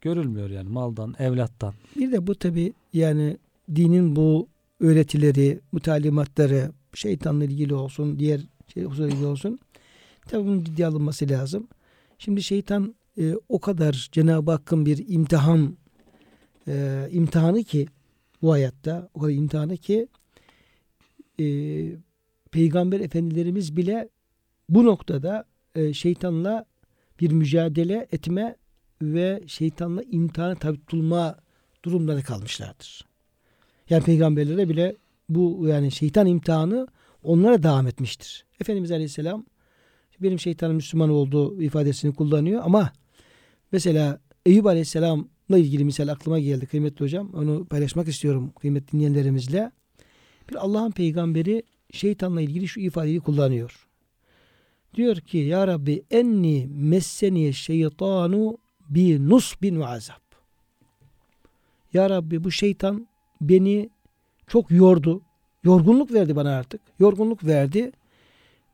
[0.00, 1.74] görülmüyor yani maldan, evlattan.
[1.96, 3.36] Bir de bu tabi yani
[3.74, 4.48] dinin bu
[4.80, 8.40] öğretileri, bu talimatları şeytanla ilgili olsun, diğer
[8.74, 9.60] şey ilgili olsun.
[10.26, 11.68] Tabi bunun ciddiye alınması lazım.
[12.18, 15.76] Şimdi şeytan e, o kadar Cenab-ı Hakk'ın bir imtihan
[16.68, 17.86] e, imtihanı ki
[18.42, 20.08] bu hayatta o kadar imtihanı ki
[21.40, 21.46] e,
[22.50, 24.08] Peygamber Efendilerimiz bile
[24.68, 26.64] bu noktada e, şeytanla
[27.20, 28.56] bir mücadele etme
[29.02, 31.38] ve şeytanla imtihana tabi tutulma
[31.84, 33.04] durumları kalmışlardır.
[33.90, 34.96] Yani peygamberlere bile
[35.28, 36.86] bu yani şeytan imtihanı
[37.22, 38.44] onlara devam etmiştir.
[38.60, 39.44] Efendimiz Aleyhisselam
[40.20, 42.92] benim şeytanım Müslüman olduğu ifadesini kullanıyor ama
[43.72, 47.30] mesela Eyüp Aleyhisselam'la ilgili misal aklıma geldi kıymetli hocam.
[47.34, 49.70] Onu paylaşmak istiyorum kıymetli dinleyenlerimizle.
[50.50, 53.88] Bir Allah'ın peygamberi şeytanla ilgili şu ifadeyi kullanıyor.
[54.94, 58.58] Diyor ki Ya Rabbi enni messeniye şeytanu
[58.88, 60.22] bi nusbin ve azap.
[61.92, 63.08] Ya Rabbi bu şeytan
[63.40, 63.90] beni
[64.46, 65.22] çok yordu.
[65.64, 66.80] Yorgunluk verdi bana artık.
[66.98, 67.92] Yorgunluk verdi.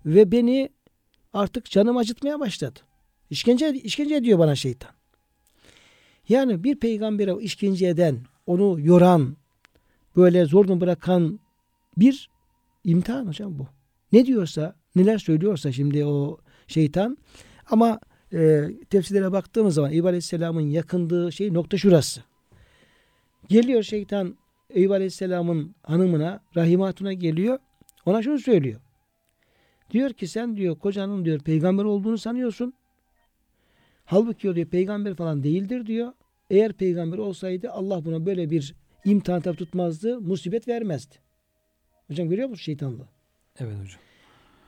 [0.06, 0.70] Ve beni
[1.32, 2.80] artık canım acıtmaya başladı.
[3.30, 4.90] İşkence, işkence ediyor bana şeytan.
[6.28, 9.37] Yani bir peygambere işkence eden, onu yoran,
[10.16, 11.40] böyle zorla bırakan
[11.96, 12.30] bir
[12.84, 13.66] imtihan hocam bu.
[14.12, 17.18] Ne diyorsa, neler söylüyorsa şimdi o şeytan
[17.70, 18.00] ama
[18.32, 22.22] e, tefsirlere baktığımız zaman Eyüp Aleyhisselam'ın yakındığı şey nokta şurası.
[23.48, 24.37] Geliyor şeytan
[24.70, 27.58] Eyüp Aleyhisselam'ın hanımına, Rahime Hatun'a geliyor.
[28.06, 28.80] Ona şunu söylüyor.
[29.90, 32.74] Diyor ki sen diyor kocanın diyor peygamber olduğunu sanıyorsun.
[34.04, 36.12] Halbuki o diyor peygamber falan değildir diyor.
[36.50, 41.14] Eğer peygamber olsaydı Allah buna böyle bir imtihan tabi tutmazdı, musibet vermezdi.
[42.08, 43.08] Hocam görüyor musun şeytanlığı?
[43.58, 44.00] Evet hocam.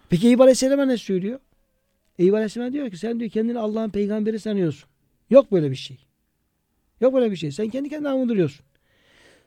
[0.09, 1.41] Peki Eyüp Aleyhisselam'a ne söylüyor?
[2.19, 4.89] Eyüp Aleyhisselam diyor ki sen diyor kendini Allah'ın peygamberi sanıyorsun.
[5.31, 5.99] Yok böyle bir şey.
[7.01, 7.53] Yok böyle bir şey.
[7.53, 8.67] Sen kendi kendine avunduruyorsun.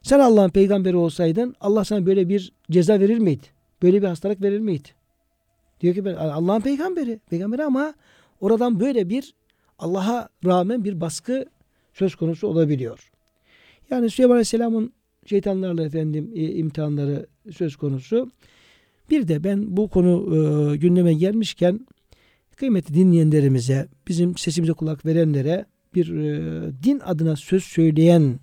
[0.01, 3.43] Sen Allah'ın peygamberi olsaydın Allah sana böyle bir ceza verir miydi?
[3.81, 4.87] Böyle bir hastalık verir miydi?
[5.81, 7.19] Diyor ki ben Allah'ın peygamberi.
[7.29, 7.93] Peygamberi ama
[8.41, 9.33] oradan böyle bir
[9.79, 11.45] Allah'a rağmen bir baskı
[11.93, 13.11] söz konusu olabiliyor.
[13.89, 14.93] Yani Süleyman Aleyhisselam'ın
[15.25, 18.31] şeytanlarla efendim e, imtihanları söz konusu.
[19.09, 21.87] Bir de ben bu konu e, gündeme gelmişken
[22.55, 25.65] kıymetli dinleyenlerimize, bizim sesimize kulak verenlere
[25.95, 28.39] bir e, din adına söz söyleyen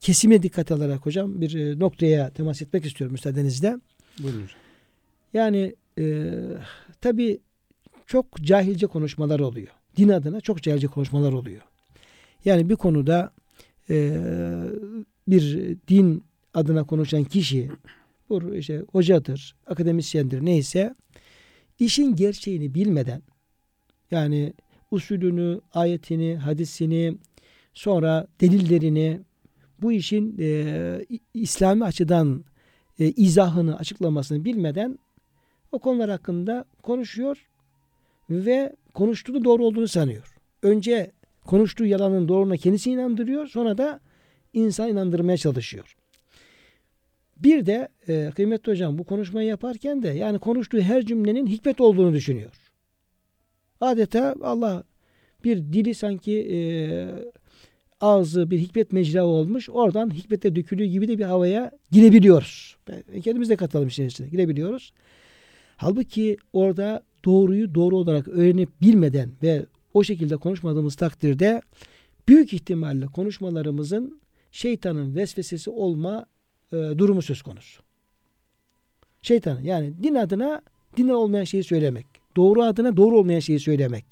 [0.00, 3.76] kesime dikkat alarak hocam bir e, noktaya temas etmek istiyorum müsaadenizle.
[4.22, 4.50] Buyurun.
[5.32, 6.32] Yani e,
[7.00, 7.40] tabi
[8.06, 9.79] çok cahilce konuşmalar oluyor.
[10.00, 11.62] Din adına çok cahilce konuşmalar oluyor.
[12.44, 13.32] Yani bir konuda
[13.90, 14.16] e,
[15.28, 17.70] bir din adına konuşan kişi
[18.28, 20.94] bu işte hocadır, akademisyendir neyse
[21.78, 23.22] işin gerçeğini bilmeden
[24.10, 24.52] yani
[24.90, 27.18] usulünü, ayetini, hadisini
[27.74, 29.20] sonra delillerini
[29.82, 32.44] bu işin e, İslami açıdan
[32.98, 34.98] e, izahını, açıklamasını bilmeden
[35.72, 37.46] o konular hakkında konuşuyor
[38.30, 40.34] ve konuştuğu doğru olduğunu sanıyor.
[40.62, 41.12] Önce
[41.46, 44.00] konuştuğu yalanın doğruluğuna kendisi inandırıyor, sonra da
[44.52, 45.96] insan inandırmaya çalışıyor.
[47.36, 52.14] Bir de e, kıymetli hocam bu konuşmayı yaparken de yani konuştuğu her cümlenin hikmet olduğunu
[52.14, 52.52] düşünüyor.
[53.80, 54.84] Adeta Allah
[55.44, 56.58] bir dili sanki e,
[58.00, 59.70] ağzı bir hikmet mecra olmuş.
[59.70, 62.76] Oradan hikmete dökülüğü gibi de bir havaya girebiliyoruz.
[63.24, 64.92] Kendimiz de katalım işin girebiliyoruz.
[65.76, 71.62] Halbuki orada doğruyu doğru olarak öğrenip bilmeden ve o şekilde konuşmadığımız takdirde
[72.28, 76.26] büyük ihtimalle konuşmalarımızın şeytanın vesvesesi olma
[76.72, 77.82] e, durumu söz konusu.
[79.22, 80.62] Şeytan yani din adına
[80.96, 82.06] din olmayan şeyi söylemek.
[82.36, 84.04] Doğru adına doğru olmayan şeyi söylemek.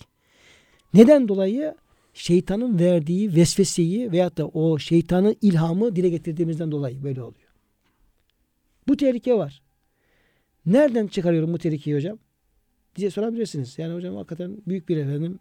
[0.94, 1.74] Neden dolayı?
[2.14, 7.48] Şeytanın verdiği vesveseyi veyahut da o şeytanı ilhamı dile getirdiğimizden dolayı böyle oluyor.
[8.88, 9.62] Bu tehlike var.
[10.66, 12.18] Nereden çıkarıyorum bu tehlikeyi hocam?
[12.98, 13.78] Diye sorabilirsiniz.
[13.78, 15.38] Yani hocam hakikaten büyük bir efendim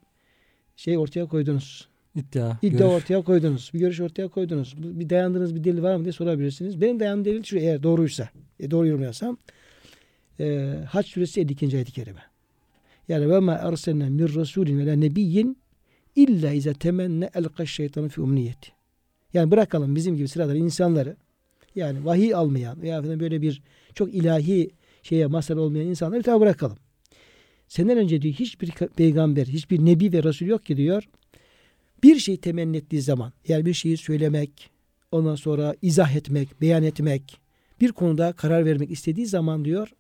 [0.76, 1.88] şey ortaya koydunuz.
[2.16, 2.58] İddia.
[2.62, 3.04] İddia görüş.
[3.04, 3.72] ortaya koydunuz.
[3.74, 4.76] Bir görüş ortaya koydunuz.
[4.78, 6.82] Bir dayandığınız bir delil var mı diye sorabilirsiniz.
[6.82, 9.38] Benim dayandığım delil şu eğer doğruysa, e, doğru yorumlarsam
[10.40, 11.76] e, Haç suresi 52.
[11.76, 12.22] ayet-i kerime.
[13.08, 15.58] Yani ve ma erselna min rasulin ve la nebiyyin
[16.16, 18.72] illa ize temenne elkaş şeytanı fi umniyeti.
[19.34, 21.16] Yani bırakalım bizim gibi sıradan insanları
[21.76, 23.62] yani vahiy almayan veya böyle bir
[23.94, 24.70] çok ilahi
[25.04, 26.78] şeye mazhar olmayan insanları bir tarafa bırakalım.
[27.68, 31.10] Senden önce diyor hiçbir peygamber, hiçbir nebi ve resul yok ki diyor.
[32.04, 34.70] Bir şey temenni ettiği zaman yani bir şeyi söylemek,
[35.12, 37.40] ondan sonra izah etmek, beyan etmek,
[37.82, 39.92] bir konuda karar vermek istediği zaman diyor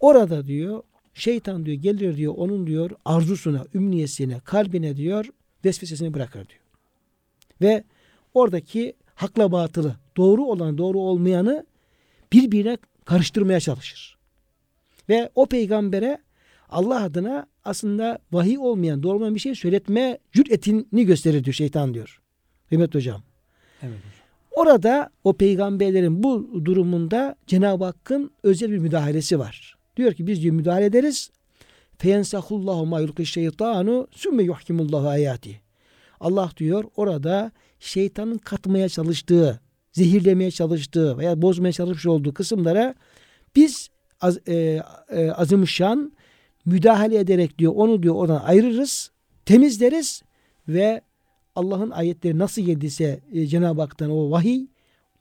[0.00, 0.82] orada diyor
[1.14, 5.26] şeytan diyor gelir diyor onun diyor arzusuna, ümniyesine, kalbine diyor
[5.64, 6.60] vesvesesini bırakır diyor.
[7.60, 7.84] Ve
[8.34, 11.66] oradaki hakla batılı, doğru olan doğru olmayanı
[12.32, 14.18] birbirine karıştırmaya çalışır.
[15.08, 16.18] Ve o peygambere
[16.72, 22.20] Allah adına aslında vahiy olmayan, doğru olmayan bir şey söyletme cüretini gösterir diyor şeytan diyor.
[22.70, 23.22] Mehmet Hocam.
[23.82, 24.12] Evet hocam.
[24.56, 29.76] Orada o peygamberlerin bu durumunda Cenab-ı Hakk'ın özel bir müdahalesi var.
[29.96, 31.30] Diyor ki biz diyor müdahale ederiz.
[31.98, 35.60] Feyensahullahu ma yulqi şeytanu sümme yuhkimullahu ayati.
[36.20, 39.60] Allah diyor orada şeytanın katmaya çalıştığı,
[39.92, 42.94] zehirlemeye çalıştığı veya bozmaya çalışmış olduğu kısımlara
[43.56, 43.88] biz
[44.20, 46.12] az, e, e, azimüşşan
[46.64, 49.10] müdahale ederek diyor onu diyor oradan ayırırız,
[49.44, 50.22] temizleriz
[50.68, 51.00] ve
[51.56, 54.66] Allah'ın ayetleri nasıl geldiyse e, Cenab-ı Hak'tan o vahiy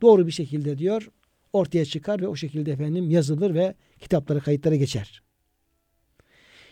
[0.01, 1.12] doğru bir şekilde diyor
[1.54, 5.21] ortaya çıkar ve o şekilde efendim yazılır ve kitaplara kayıtlara geçer.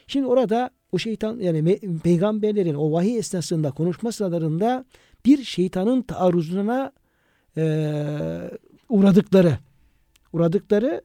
[0.07, 4.85] Şimdi orada o şeytan yani peygamberlerin o vahiy esnasında konuşma sıralarında
[5.25, 6.91] bir şeytanın taarruzuna
[7.57, 7.61] e,
[8.89, 9.57] uğradıkları
[10.33, 11.01] uğradıkları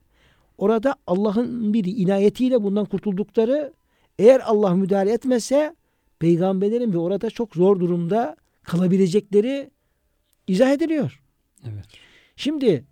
[0.58, 3.72] orada Allah'ın bir inayetiyle bundan kurtuldukları
[4.18, 5.76] eğer Allah müdahale etmese
[6.18, 9.70] peygamberlerin ve orada çok zor durumda kalabilecekleri
[10.46, 11.22] izah ediliyor.
[11.64, 11.84] Evet.
[12.36, 12.84] Şimdi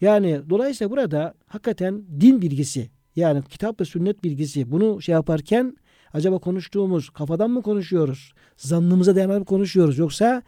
[0.00, 5.76] yani dolayısıyla burada hakikaten din bilgisi yani kitap ve sünnet bilgisi bunu şey yaparken
[6.12, 8.32] acaba konuştuğumuz kafadan mı konuşuyoruz?
[8.56, 9.98] Zannımıza dayanarak konuşuyoruz?
[9.98, 10.42] Yoksa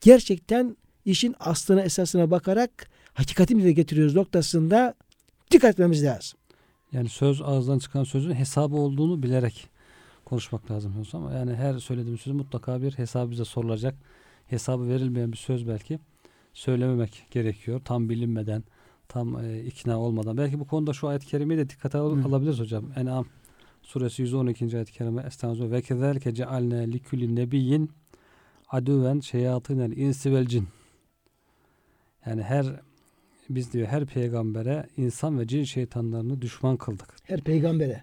[0.00, 4.94] gerçekten işin aslına esasına bakarak hakikati mi de getiriyoruz noktasında
[5.50, 6.38] dikkat etmemiz lazım.
[6.92, 9.68] Yani söz ağızdan çıkan sözün hesabı olduğunu bilerek
[10.24, 11.22] konuşmak lazım hocam.
[11.26, 13.94] ama yani her söylediğim sözün mutlaka bir hesabı bize sorulacak.
[14.46, 15.98] Hesabı verilmeyen bir söz belki
[16.52, 17.80] söylememek gerekiyor.
[17.84, 18.64] Tam bilinmeden,
[19.08, 20.36] tam e, ikna olmadan.
[20.36, 22.28] Belki bu konuda şu ayet-i kerimeyi de dikkate al- Hı.
[22.28, 22.84] alabiliriz hocam.
[22.96, 23.26] En'am
[23.82, 24.76] suresi 112.
[24.76, 25.70] ayet-i kerime Estağfirullah.
[25.70, 27.90] Ve kezalike cealne likulli nebiyyin
[28.68, 30.68] aduven şeyatînel insi vel cin.
[32.26, 32.80] Yani her
[33.54, 37.08] biz diyor her peygambere insan ve cin şeytanlarını düşman kıldık.
[37.24, 38.02] Her peygambere.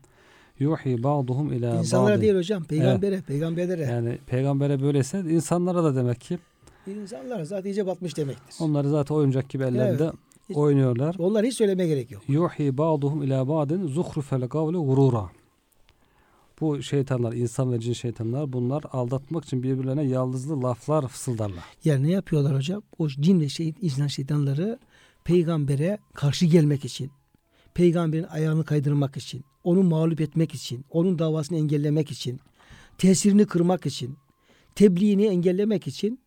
[0.59, 2.21] Yuhi ba'duhum ila İnsanlara ba'din.
[2.21, 2.63] değil hocam.
[2.63, 3.21] Peygambere.
[3.21, 3.81] Peygamberlere.
[3.81, 6.37] Yani peygambere böyleyse insanlara da demek ki
[6.87, 8.55] İnsanlara zaten iyice batmış demektir.
[8.59, 10.11] onları zaten oyuncak gibi ellerinde
[10.49, 11.15] Hiç- oynuyorlar.
[11.19, 12.23] Onlar hiç söylemeye gerek yok.
[12.27, 15.29] Yuhi ba'duhum ila ba'din zuhrufel kavli gurura.
[16.61, 21.63] Bu şeytanlar, insan ve cin şeytanlar bunlar aldatmak için birbirlerine yaldızlı laflar fısıldarlar.
[21.85, 22.81] Yani ne yapıyorlar hocam?
[22.99, 24.79] O cin ve şey, insan şeytanları
[25.27, 27.11] peygambere karşı gelmek için,
[27.73, 32.39] peygamberin ayağını kaydırmak için, onu mağlup etmek için, onun davasını engellemek için,
[32.97, 34.17] tesirini kırmak için,
[34.75, 36.19] tebliğini engellemek için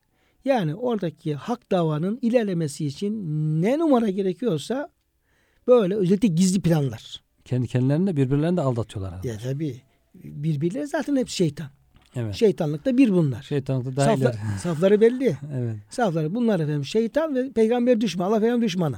[0.45, 3.13] yani oradaki hak davanın ilerlemesi için
[3.63, 4.91] ne numara gerekiyorsa
[5.67, 7.23] böyle özellikle gizli planlar.
[7.45, 9.25] Kendi kendilerini de birbirlerini de aldatıyorlar.
[9.25, 9.83] Ya tabii
[10.15, 11.71] birbirleri zaten hep şeytan.
[12.17, 12.35] Evet.
[12.35, 13.43] Şeytanlık da bir bunlar.
[13.43, 14.37] Şeytanlıkta daha Safla- ileri.
[14.63, 15.37] safları belli.
[15.59, 15.77] Evet.
[15.91, 18.29] Safları bunlar efendim şeytan ve peygamber düşmanı.
[18.29, 18.97] Allah peygamber düşmanı.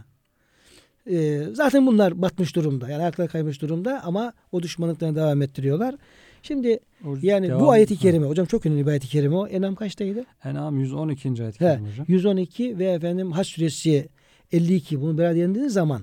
[1.11, 2.91] Ee, zaten bunlar batmış durumda.
[2.91, 5.95] Yani ayakları kaymış durumda ama o düşmanlıklarını devam ettiriyorlar.
[6.43, 8.01] Şimdi O yani devam- bu ayeti Ha.
[8.01, 9.47] kerime hocam çok önemli bir ayeti kerime o.
[9.47, 10.25] Enam kaçtaydı?
[10.45, 11.43] En'am 112.
[11.43, 12.07] ayet He, kerime hocam.
[12.09, 14.09] 112 ve efendim Haç suresi
[14.53, 16.03] 52 bunu beraber yendiğiniz zaman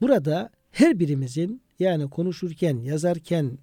[0.00, 3.58] burada her birimizin yani konuşurken, yazarken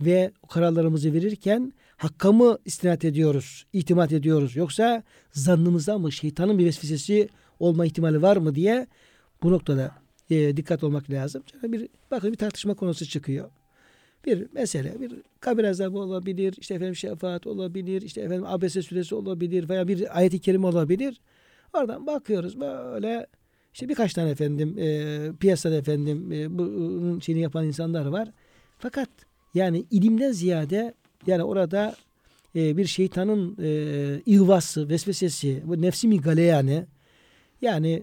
[0.00, 7.28] ve kararlarımızı verirken hakka mı istinat ediyoruz, itimat ediyoruz yoksa zannımıza mı şeytanın bir vesvesesi
[7.58, 8.86] olma ihtimali var mı diye
[9.42, 9.94] bu noktada
[10.30, 11.42] e, dikkat olmak lazım.
[11.62, 13.50] Bir bakın bir tartışma konusu çıkıyor.
[14.26, 19.68] Bir mesele, bir kabir azabı olabilir, işte efendim şefaat olabilir, işte efendim abese süresi olabilir
[19.68, 21.20] veya bir ayet-i kerime olabilir.
[21.72, 23.26] Oradan bakıyoruz böyle
[23.74, 28.28] işte birkaç tane efendim e, piyasada efendim e, bunun şeyini yapan insanlar var.
[28.78, 29.08] Fakat
[29.54, 30.94] yani ilimden ziyade
[31.26, 31.96] yani orada
[32.56, 36.86] e, bir şeytanın e, ihvası, vesvesesi, bu nefsi mi galeyane
[37.62, 38.02] yani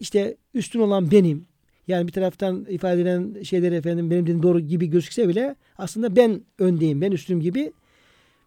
[0.00, 1.46] işte üstün olan benim.
[1.88, 6.40] Yani bir taraftan ifade edilen şeyler efendim benim dediğim doğru gibi gözükse bile aslında ben
[6.58, 7.72] öndeyim, ben üstüm gibi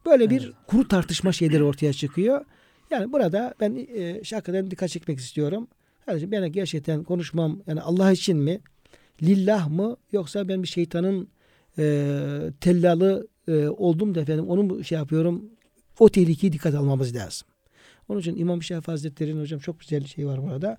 [0.05, 0.53] böyle bir Evet.
[0.67, 2.45] kuru tartışma şeyleri ortaya çıkıyor.
[2.91, 5.67] Yani burada ben e, hakikaten dikkat çekmek istiyorum.
[6.05, 8.59] Kardeşim ben gerçekten konuşmam yani Allah için mi,
[9.23, 11.27] lillah mı yoksa ben bir şeytanın
[11.77, 11.83] e,
[12.61, 15.45] tellalı e, oldum da efendim onu şey yapıyorum
[15.99, 17.47] o tehlikeyi dikkat almamız lazım.
[18.09, 20.77] Onun için İmam Şafii Hazretleri'nin hocam çok güzel bir şey var burada.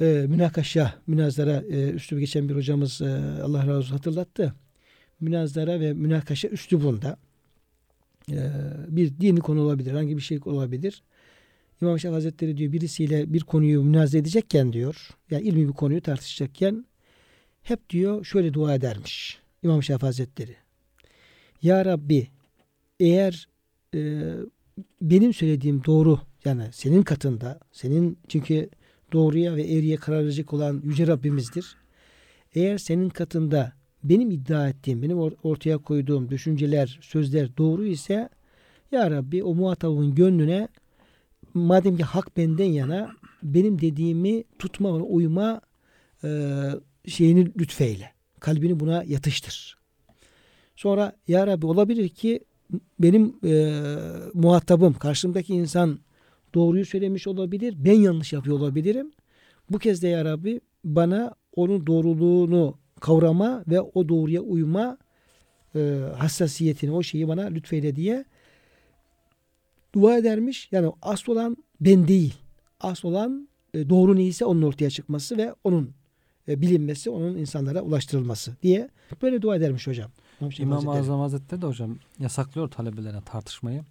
[0.00, 3.06] E, münakaşa, münazara e, üslubu geçen bir hocamız e,
[3.42, 4.54] Allah razı olsun hatırlattı.
[5.20, 7.16] Münazara ve münakaşa üslubunda
[8.30, 8.50] e,
[8.88, 11.02] bir dini konu olabilir, hangi bir şey olabilir.
[11.82, 16.86] İmam Şafii Hazretleri diyor birisiyle bir konuyu münazara edecekken diyor, yani ilmi bir konuyu tartışacakken
[17.62, 20.56] hep diyor şöyle dua edermiş İmam Şafii Hazretleri.
[21.62, 22.28] Ya Rabbi
[23.00, 23.48] eğer
[23.94, 24.32] e,
[25.00, 28.70] benim söylediğim doğru yani senin katında senin çünkü
[29.12, 31.76] doğruya ve eğriye karar verecek olan Yüce Rabbimizdir.
[32.54, 33.72] Eğer senin katında
[34.04, 38.28] benim iddia ettiğim, benim or- ortaya koyduğum düşünceler, sözler doğru ise
[38.92, 40.68] Ya Rabbi o muhatabın gönlüne
[41.54, 43.10] madem ki hak benden yana
[43.42, 45.60] benim dediğimi tutma ve uyma
[46.24, 46.28] e,
[47.06, 48.12] şeyini lütfeyle.
[48.40, 49.81] Kalbini buna yatıştır.
[50.82, 52.40] Sonra Ya Rabbi olabilir ki
[53.00, 53.82] benim e,
[54.34, 55.98] muhatabım, karşımdaki insan
[56.54, 57.74] doğruyu söylemiş olabilir.
[57.78, 59.12] Ben yanlış yapıyor olabilirim.
[59.70, 64.98] Bu kez de Ya Rabbi bana onun doğruluğunu kavrama ve o doğruya uyma
[65.74, 68.24] e, hassasiyetini, o şeyi bana lütfeyle diye
[69.94, 70.68] dua edermiş.
[70.72, 72.34] Yani asıl olan ben değil.
[72.80, 75.90] Asıl olan e, doğru neyse onun ortaya çıkması ve onun
[76.48, 78.88] e, bilinmesi, onun insanlara ulaştırılması diye
[79.22, 80.10] böyle dua edermiş hocam.
[80.50, 81.00] Şafii İmam-ı Hazretleri.
[81.00, 83.84] Azam Hazretleri de hocam yasaklıyor talebelere tartışmayı.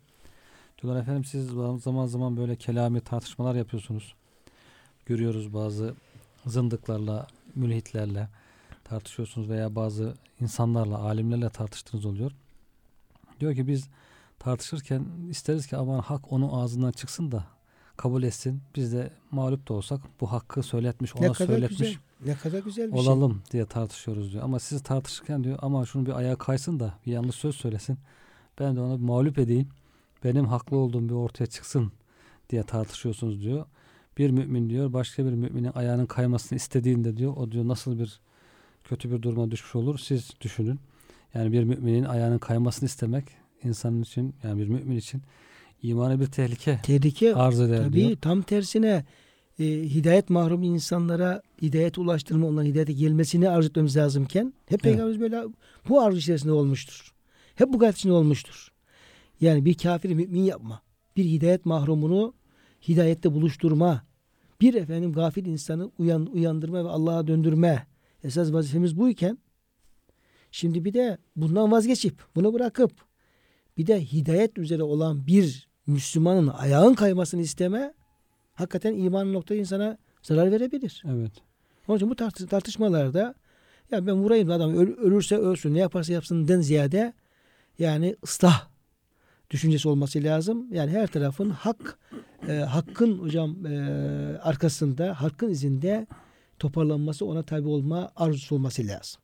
[0.82, 1.49] Diyorlar efendim siz
[1.84, 4.16] zaman zaman böyle kelami tartışmalar yapıyorsunuz.
[5.06, 5.95] Görüyoruz bazı
[6.45, 8.28] zındıklarla, mülhitlerle
[8.84, 12.32] tartışıyorsunuz veya bazı insanlarla, alimlerle tartıştığınız oluyor.
[13.39, 13.89] Diyor ki biz
[14.39, 17.45] tartışırken isteriz ki aman hak onun ağzından çıksın da
[18.02, 18.62] kabul etsin.
[18.76, 21.95] Biz de mağlup da olsak bu hakkı söyletmiş, ona ne kadar söyletmiş güzel.
[22.26, 23.02] Ne kadar güzel bir şey.
[23.02, 24.43] olalım diye tartışıyoruz diyor.
[24.43, 27.97] Ama siz tartışırken diyor ama şunu bir ayağa kaysın da bir yanlış söz söylesin.
[28.60, 29.70] Ben de ona bir mağlup edeyim.
[30.24, 31.91] Benim haklı olduğum bir ortaya çıksın
[32.49, 33.66] diye tartışıyorsunuz diyor.
[34.18, 38.20] Bir mümin diyor başka bir müminin ayağının kaymasını istediğinde diyor o diyor nasıl bir
[38.84, 40.80] kötü bir duruma düşmüş olur siz düşünün.
[41.34, 43.26] Yani bir müminin ayağının kaymasını istemek
[43.64, 45.22] insanın için yani bir mümin için
[45.84, 48.18] imana bir tehlike Tehlike arz eder tabii diyor.
[48.22, 49.06] tam tersine
[49.60, 55.44] e, hidayet mahrum insanlara hidayet ulaştırma, onların hidayete gelmesini arzu etmemiz lazımken hep Peygamberimiz böyle
[55.90, 57.14] bu arzu içerisinde olmuştur.
[57.56, 58.72] Hep bu gayret içinde olmuştur.
[59.42, 60.82] Yani bir kafiri mümin yapma.
[61.18, 62.34] Bir hidayet mahrumunu
[62.88, 64.04] hidayette buluşturma.
[64.62, 67.88] Bir efendim gafil insanı uyan, uyandırma ve Allah'a döndürme.
[68.24, 69.38] Esas vazifemiz buyken
[70.52, 72.92] şimdi bir de bundan vazgeçip bunu bırakıp
[73.78, 77.94] bir de hidayet üzere olan bir Müslümanın ayağın kaymasını isteme
[78.54, 81.04] hakikaten iman noktayı insana zarar verebilir.
[81.06, 81.32] Evet.
[81.88, 83.36] Onun için bu tartış- tartışmalarda
[83.92, 87.14] ya ben vurayım da adam öl- ölürse ölsün ne yaparsa yapsın den ziyade
[87.80, 88.68] yani ıslah
[89.50, 90.74] düşüncesi olması lazım.
[90.74, 92.00] Yani her tarafın hak
[92.48, 93.78] e, hakkın hocam e,
[94.44, 96.08] arkasında hakkın izinde
[96.60, 99.22] toparlanması ona tabi olma arzusu olması lazım.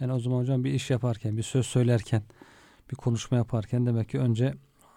[0.00, 2.22] Yani o zaman hocam bir iş yaparken, bir söz söylerken,
[2.90, 4.54] bir konuşma yaparken demek ki önce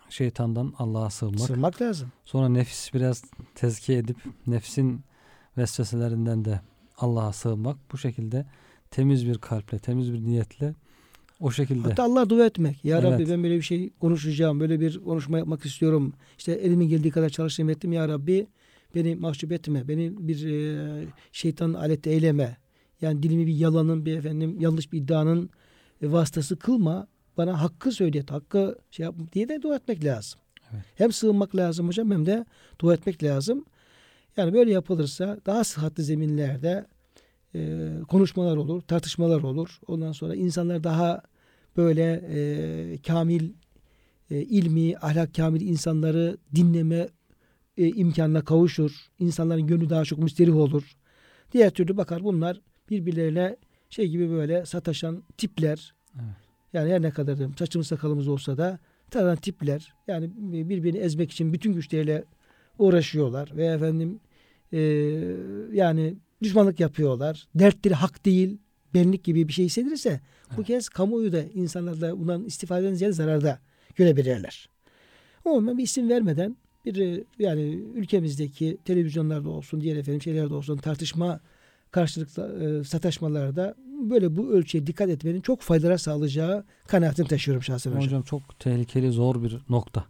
[0.10, 1.39] şeytandan Allah'a sığınmak.
[1.47, 2.12] Sığınmak lazım.
[2.26, 3.24] Sonra nefis biraz
[3.55, 5.01] tezkiye edip nefsin
[5.57, 6.62] vesveselerinden de
[6.97, 7.78] Allah'a sığınmak.
[7.91, 8.45] Bu şekilde
[8.91, 10.74] temiz bir kalple, temiz bir niyetle
[11.39, 11.89] o şekilde.
[11.89, 12.86] Hatta Allah dua etmek.
[12.86, 13.12] Ya Evet.
[13.12, 14.60] Rabbi ben böyle bir şey konuşacağım.
[14.60, 16.14] Böyle bir konuşma yapmak istiyorum.
[16.38, 17.93] İşte elimin geldiği kadar çalışayım ettim.
[17.93, 18.47] Ya Rabbi
[18.95, 19.88] beni mahcup etme.
[19.88, 22.57] Beni bir e, şeytanın aleti eyleme.
[23.01, 25.49] Yani dilimi bir yalanın, bir efendim yanlış bir iddianın
[26.01, 27.07] e, vasıtası kılma.
[27.39, 30.39] Bana hakkı söyle, hakkı şey yap diye de dua etmek lazım.
[30.73, 30.83] Evet.
[30.95, 32.45] Hem sığınmak lazım hocam hem de
[32.79, 33.65] dua etmek lazım.
[34.37, 36.85] Yani böyle yapılırsa daha sıhhatli zeminlerde
[37.55, 39.79] e, konuşmalar olur, tartışmalar olur.
[39.87, 41.21] Ondan sonra insanlar daha
[41.77, 43.49] böyle e, kamil
[44.31, 47.09] e, ilmi, ahlak kamil insanları dinleme
[47.77, 48.91] e, imkanına kavuşur.
[49.19, 50.97] İnsanların gönlü daha çok müsterih olur.
[51.51, 53.57] Diğer türlü bakar bunlar birbirlerine
[53.89, 55.93] şey gibi böyle sataşan tipler.
[56.15, 56.49] Evet.
[56.74, 58.80] Yani her ne kadar saçımız sakalımız olsa da
[59.11, 59.93] taran tipler.
[60.07, 60.32] Yani
[60.70, 62.24] birbirini ezmek için bütün güçleriyle
[62.80, 64.20] uğraşıyorlar ve efendim
[64.74, 64.80] e,
[65.74, 67.47] yani düşmanlık yapıyorlar.
[67.55, 68.57] Dertleri hak değil,
[68.93, 70.67] benlik gibi bir şey hissedilirse bu Evet.
[70.67, 73.59] kez kamuoyu da insanlar da bundan istifadeden ziyade zararda
[73.95, 74.70] görebilirler.
[75.45, 77.61] Ama bir isim vermeden bir yani
[77.95, 81.39] ülkemizdeki televizyonlarda olsun, diğer efendim şeylerde olsun tartışma
[81.91, 88.04] karşılıklı e, sataşmalarda böyle bu ölçüye dikkat etmenin çok faydalar sağlayacağı kanaatini taşıyorum şahsen hocam.
[88.04, 90.06] Hocam çok tehlikeli, zor bir nokta.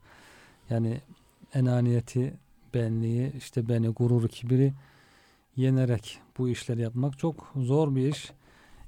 [0.70, 1.02] Yani
[1.54, 2.34] enaniyeti,
[2.74, 4.74] benliği, işte beni, gururu, kibiri
[5.56, 8.32] yenerek bu işleri yapmak çok zor bir iş.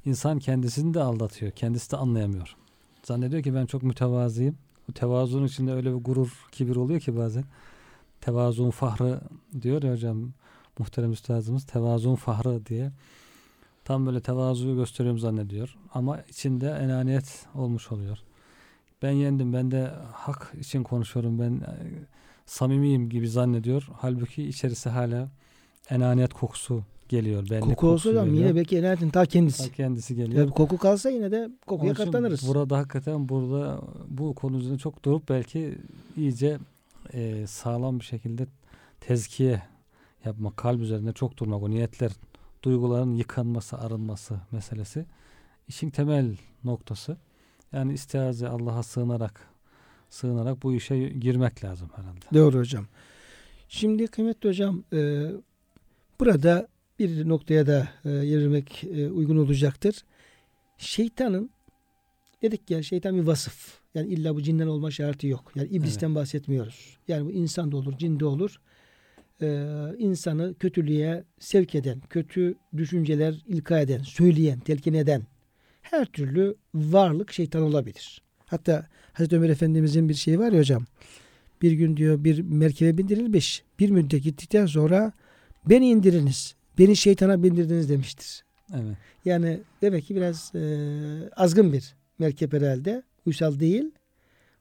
[0.06, 1.52] İnsan kendisini de aldatıyor.
[1.52, 2.56] Kendisi de anlayamıyor.
[3.04, 4.58] Zannediyor ki ben çok mütevazıyım.
[4.88, 7.44] Bu tevazunun içinde öyle bir gurur, kibir oluyor ki bazen.
[8.22, 9.22] Tevazuun fahrı
[9.62, 10.32] diyor ya hocam
[10.80, 12.92] muhterem üstazımız tevazuun fahrı diye.
[13.92, 15.76] Tam böyle tevazuyu gösteriyorum zannediyor.
[15.94, 18.18] Ama içinde enaniyet olmuş oluyor.
[19.02, 21.74] Ben yendim, ben de hak için konuşuyorum, ben e,
[22.46, 23.88] samimiyim gibi zannediyor.
[23.98, 25.30] Halbuki içerisi hala
[25.90, 27.50] enaniyet kokusu geliyor.
[27.50, 29.70] Benlik Koku olsa kokusu da yine belki enayetin ta kendisi.
[29.70, 30.40] Ta kendisi geliyor.
[30.40, 32.48] Yani koku kalsa yine de kokuya katlanırız.
[32.48, 35.78] Burada hakikaten burada bu konu üzerine çok durup belki
[36.18, 36.58] iyice
[37.14, 38.48] e, sağlam bir şekilde
[39.00, 39.62] tezkiye
[40.26, 42.12] yapmak, kalp üzerinde çok durmak, o niyetler,
[42.64, 45.06] duyguların yıkanması, arınması meselesi
[45.68, 47.18] işin temel noktası.
[47.72, 49.50] Yani istiaze Allah'a sığınarak
[50.10, 52.26] sığınarak bu işe girmek lazım herhalde.
[52.34, 52.86] Doğru hocam.
[53.70, 55.32] Şimdi kıymetli hocam e,
[56.20, 56.68] burada
[57.00, 59.96] bir noktaya da e, yerlemek e, uygun olacaktır.
[60.78, 61.50] Şeytanın
[62.42, 63.80] dedik ya şeytan bir vasıf.
[63.96, 65.52] Yani illa bu cinden olma şartı yok.
[65.56, 66.98] Yani iblisten bahsetmiyoruz.
[67.08, 68.60] Yani bu insan da olur, cin de olur.
[69.42, 69.66] E,
[69.98, 75.24] insanı kötülüğe sevk eden, kötü düşünceler ilka eden, söyleyen, telkin eden
[75.82, 78.22] her türlü varlık şeytan olabilir.
[78.46, 80.86] Hatta Hazreti Ömer Efendimizin bir şeyi var ya hocam
[81.62, 83.64] bir gün diyor bir merkebe bindirilmiş.
[83.80, 85.12] Bir müddet gittikten sonra
[85.66, 86.56] beni indiriniz.
[86.80, 88.44] Beni şeytana bindirdiniz demiştir.
[88.74, 88.98] Evet.
[89.26, 90.62] Yani demek ki biraz e,
[91.36, 93.04] azgın bir merkep herhalde.
[93.26, 93.92] Uysal değil.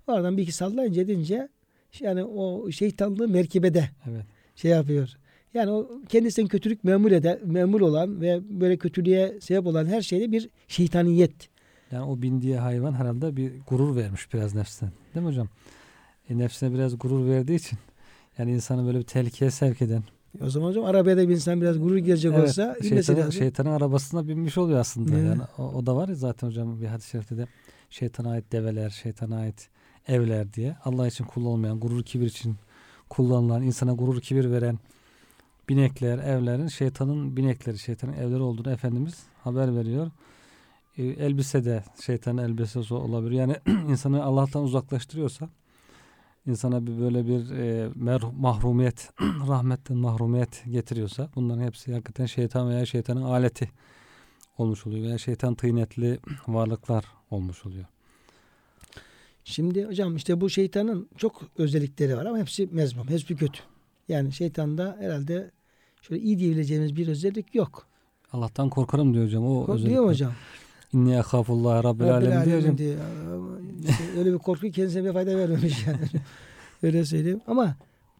[0.06, 1.48] Oradan bir iki sallayınca edince
[2.00, 4.24] yani o şeytanlığı merkebede Evet.
[4.60, 5.08] Şey yapıyor.
[5.54, 10.32] Yani o kendisinden kötülük memur eden, memur olan ve böyle kötülüğe sebep olan her şeyde
[10.32, 11.48] bir şeytaniyet.
[11.90, 14.90] Yani o bindiği hayvan herhalde bir gurur vermiş biraz nefsine.
[15.14, 15.48] Değil mi hocam?
[16.30, 17.78] E, nefsine biraz gurur verdiği için
[18.38, 20.02] yani insanı böyle bir tehlikeye sevk eden.
[20.44, 23.32] O zaman hocam arabaya da bir insan biraz gurur gelecek Evet, olsa şeytanın, lazım.
[23.32, 25.14] şeytanın arabasına binmiş oluyor aslında.
[25.14, 25.24] Evet.
[25.24, 27.46] Yani o, o da var ya zaten hocam bir hadis-i şerifte de
[27.90, 29.68] şeytana ait develer, şeytana ait
[30.08, 30.76] evler diye.
[30.84, 32.56] Allah için kullanılmayan, gurur kibir için
[33.10, 34.78] kullanılan, insana gurur kibir veren
[35.68, 40.10] binekler, evlerin şeytanın binekleri, şeytanın evleri olduğunu Efendimiz haber veriyor.
[40.98, 43.30] E, elbise de şeytanın elbisesi olabilir.
[43.30, 43.56] Yani
[43.88, 45.48] insanı Allah'tan uzaklaştırıyorsa
[46.46, 49.10] insana bir böyle bir e, mer- mahrumiyet,
[49.48, 53.70] rahmetten mahrumiyet getiriyorsa bunların hepsi hakikaten şeytan veya şeytanın aleti
[54.58, 57.84] olmuş oluyor veya şeytan tıynetli varlıklar olmuş oluyor.
[59.44, 63.60] Şimdi hocam işte bu şeytanın çok özellikleri var ama hepsi mezmum, hepsi kötü.
[64.08, 65.50] Yani şeytanda herhalde
[66.02, 67.86] şöyle iyi diyebileceğimiz bir özellik yok.
[68.32, 69.46] Allah'tan korkarım diyor hocam.
[69.46, 69.90] O Kork- özellikle.
[69.94, 70.32] Diyor hocam?
[70.92, 72.78] İnni ehafullah rabbil alem diyor hocam.
[72.78, 72.96] diye.
[73.88, 75.98] İşte öyle bir korku kendisine bir fayda vermemiş yani.
[76.82, 77.40] öyle söyleyeyim.
[77.46, 77.76] Ama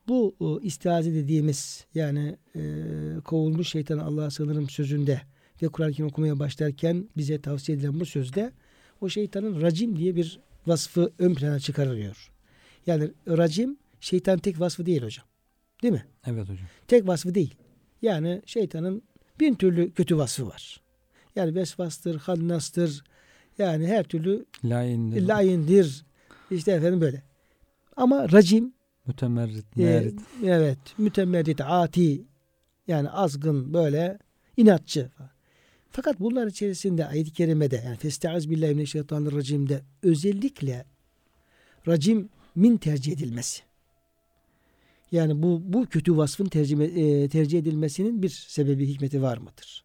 [0.09, 2.61] bu istiaze dediğimiz yani e,
[3.25, 5.21] kovulmuş şeytanı Allah'a sığınırım sözünde
[5.62, 8.53] ve Kur'an-ı Kerim okumaya başlarken bize tavsiye edilen bu sözde
[9.01, 10.41] o şeytanın racim diye bir
[10.71, 12.31] vasfı ön plana çıkarılıyor.
[12.87, 15.27] Yani racim şeytan tek vasfı değil hocam.
[15.83, 16.07] Değil mi?
[16.27, 16.66] Evet hocam.
[16.89, 17.55] Tek vasfı değil.
[18.03, 19.03] Yani şeytanın
[19.41, 20.81] bin türlü kötü vasfı var.
[21.37, 23.05] Yani vesvastır, hannastır.
[23.59, 26.05] Yani her türlü Laindir, layindir.
[26.51, 27.23] İşte efendim böyle.
[27.97, 28.73] Ama racim
[29.07, 30.21] mütemerrit, e, merit.
[30.45, 32.25] evet mütemerrit, ati
[32.87, 34.18] yani azgın böyle
[34.57, 35.31] inatçı falan.
[35.91, 40.84] Fakat bunlar içerisinde ayet-i kerimede yani Festaiz billahi mineşşeytanirracim'de özellikle
[41.86, 43.62] racim min tercih edilmesi.
[45.12, 49.84] Yani bu bu kötü vasfın tercih, e, tercih edilmesinin bir sebebi hikmeti var mıdır?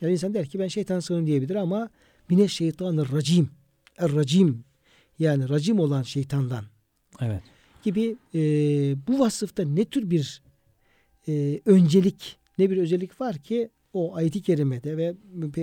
[0.00, 1.90] Yani insan der ki ben şeytan sığınırım diyebilir ama
[2.28, 3.50] mineşşeytanirracim
[3.98, 4.64] er-racim
[5.18, 6.64] yani racim olan şeytandan
[7.20, 7.42] Evet.
[7.82, 8.40] gibi e,
[9.06, 10.42] bu vasıfta ne tür bir
[11.28, 15.14] e, öncelik ne bir özellik var ki o ayet-i kerimede ve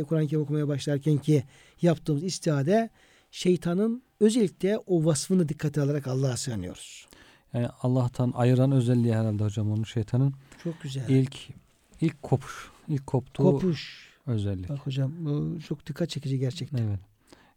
[0.04, 1.44] Kur'an-ı Kerim okumaya başlarken ki
[1.82, 2.90] yaptığımız istihade
[3.32, 7.08] şeytanın özellikle o vasfını dikkate alarak Allah'a sığınıyoruz.
[7.54, 11.10] Yani Allah'tan ayıran özelliği herhalde hocam onun şeytanın Çok güzel.
[11.10, 11.38] ilk
[12.02, 14.10] ilk kopuş, ilk koptuğu Kopuş.
[14.28, 14.70] özellik.
[14.70, 16.78] Bak hocam bu çok dikkat çekici gerçekten.
[16.78, 17.00] Evet.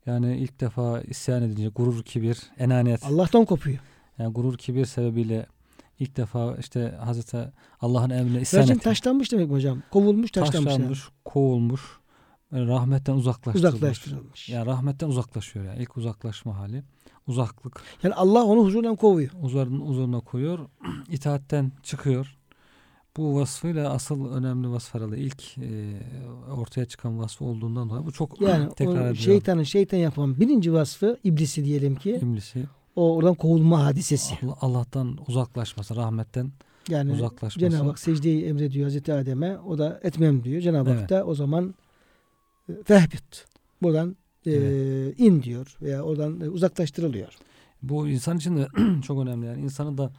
[0.07, 3.05] Yani ilk defa isyan edince gurur, kibir, enaniyet.
[3.05, 3.79] Allah'tan kopuyor.
[4.19, 5.47] Yani gurur, kibir sebebiyle
[5.99, 8.85] ilk defa işte Hazreti Allah'ın emrine isyan Racim etti.
[8.85, 9.83] taşlanmış demek mi hocam?
[9.91, 10.55] Kovulmuş taşlanmış.
[10.55, 10.77] yani.
[10.79, 11.83] Taşlanmış, kovulmuş,
[12.53, 13.75] yani rahmetten uzaklaştırılmış.
[13.75, 14.49] Uzaklaştırılmış.
[14.49, 15.83] Yani rahmetten uzaklaşıyor yani.
[15.83, 16.83] İlk uzaklaşma hali.
[17.27, 17.83] Uzaklık.
[18.03, 19.31] Yani Allah onu huzurundan kovuyor.
[19.43, 20.59] Uzarın huzuruna koyuyor.
[21.09, 22.37] itaatten çıkıyor.
[23.17, 26.01] Bu vasfıyla asıl önemli vasf herhalde ilk e,
[26.57, 29.15] ortaya çıkan vasfı olduğundan dolayı bu çok Yani tekrar o ediliyor.
[29.17, 32.65] şeytanın şeytan yapan birinci vasfı iblisi diyelim ki İblisi
[32.97, 34.35] o oradan kovulma hadisesi.
[34.43, 36.53] Allah- Allah'tan uzaklaşması, rahmetten
[36.89, 37.71] Yani uzaklaşması.
[37.71, 39.59] Cenab-ı Hak secdeyi emrediyor Hazreti Adem'e.
[39.59, 40.61] O da etmem diyor.
[40.63, 41.11] Cenab-ı Hak Evet.
[41.11, 41.75] da o zaman
[42.69, 43.47] e, fehbit.
[43.83, 44.17] Buradan
[44.47, 45.21] e, Evet.
[45.21, 47.35] in diyor veya oradan e, uzaklaştırılıyor.
[47.83, 48.69] Bu insan için de
[49.03, 50.11] çok önemli yani insanı da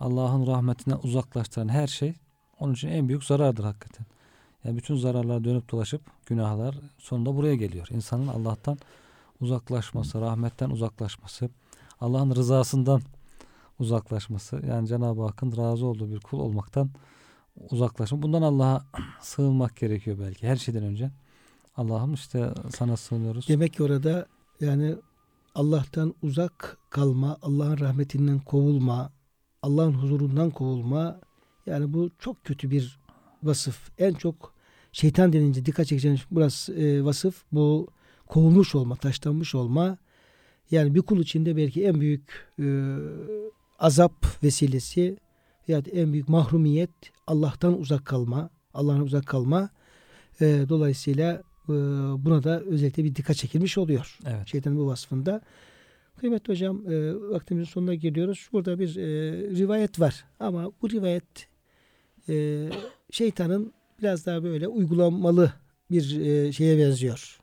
[0.00, 2.14] Allah'ın rahmetinden uzaklaştıran her şey
[2.60, 4.06] onun için en büyük zarardır hakikaten.
[4.64, 7.88] Yani bütün zararlar dönüp dolaşıp günahlar sonunda buraya geliyor.
[7.90, 8.78] İnsanın Allah'tan
[9.40, 11.48] uzaklaşması, rahmetten uzaklaşması,
[12.00, 13.02] Allah'ın rızasından
[13.78, 16.90] uzaklaşması yani Cenab-ı Hakk'ın razı olduğu bir kul olmaktan
[17.70, 18.22] uzaklaşma.
[18.22, 18.84] Bundan Allah'a
[19.20, 21.10] sığınmak gerekiyor belki her şeyden önce.
[21.76, 23.48] Allah'ım işte sana sığınıyoruz.
[23.48, 24.26] Demek ki orada
[24.60, 24.96] yani
[25.54, 29.12] Allah'tan uzak kalma, Allah'ın rahmetinden kovulma,
[29.62, 31.20] Allah'ın huzurundan kovulma
[31.66, 32.98] yani bu çok kötü bir
[33.42, 33.90] vasıf.
[33.98, 34.54] En çok
[34.92, 37.88] şeytan denince dikkat çekeceğiniz burası e, vasıf bu
[38.26, 39.98] kovulmuş olma, taşlanmış olma.
[40.70, 42.96] Yani bir kul içinde belki en büyük e,
[43.78, 45.16] azap vesilesi
[45.68, 46.90] ya en büyük mahrumiyet
[47.26, 49.70] Allah'tan uzak kalma, Allah'tan uzak kalma.
[50.40, 51.72] E, dolayısıyla e,
[52.24, 54.18] buna da özellikle bir dikkat çekilmiş oluyor.
[54.26, 54.46] Evet.
[54.46, 55.40] Şeytanın bu vasfında.
[56.16, 58.48] Kıymetli hocam e, vaktimizin sonuna geliyoruz.
[58.52, 60.24] Burada bir e, rivayet var.
[60.40, 61.48] Ama bu rivayet
[62.28, 62.68] e,
[63.10, 65.52] şeytanın biraz daha böyle uygulamalı
[65.90, 67.40] bir e, şeye benziyor.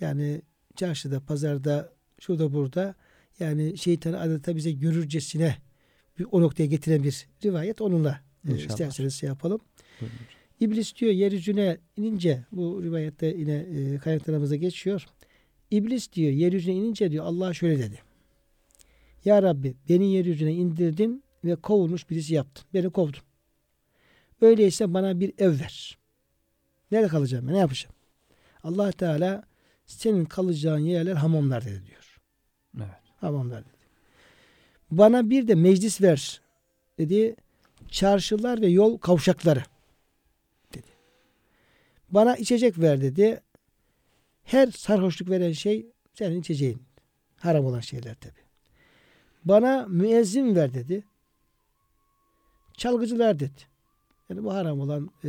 [0.00, 0.42] Yani
[0.76, 2.94] çarşıda, pazarda, şurada burada
[3.40, 5.56] yani şeytanı adeta bize görürcesine
[6.18, 8.68] bir, o noktaya getiren bir rivayet onunla e, İnşallah.
[8.70, 9.60] isterseniz şey yapalım.
[10.00, 10.16] Buyurun.
[10.60, 15.06] İblis diyor yeryüzüne inince bu rivayette yine e, kaynaklarımıza geçiyor.
[15.70, 17.98] İblis diyor yeryüzüne inince diyor Allah şöyle dedi.
[19.24, 22.64] Ya Rabbi beni yeryüzüne indirdin ve kovulmuş birisi yaptın.
[22.74, 23.20] Beni kovdun.
[24.40, 25.98] Öyleyse bana bir ev ver.
[26.90, 27.54] Nerede kalacağım ben?
[27.54, 27.94] Ne yapacağım?
[28.62, 29.44] Allah Teala
[29.86, 32.03] senin kalacağın yerler hamamlar dedi diyor.
[32.76, 32.88] Evet.
[33.20, 33.74] Hamamlar dedi.
[34.90, 36.40] Bana bir de meclis ver
[36.98, 37.36] dedi.
[37.88, 39.62] Çarşılar ve yol kavşakları
[40.74, 40.90] dedi.
[42.10, 43.40] Bana içecek ver dedi.
[44.44, 46.82] Her sarhoşluk veren şey senin içeceğin.
[47.36, 48.44] Haram olan şeyler tabi.
[49.44, 51.04] Bana müezzin ver dedi.
[52.76, 53.60] Çalgıcılar dedi.
[54.28, 55.28] Yani bu haram olan e,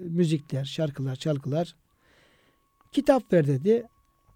[0.00, 1.74] müzikler, şarkılar, çalgılar.
[2.92, 3.86] Kitap ver dedi.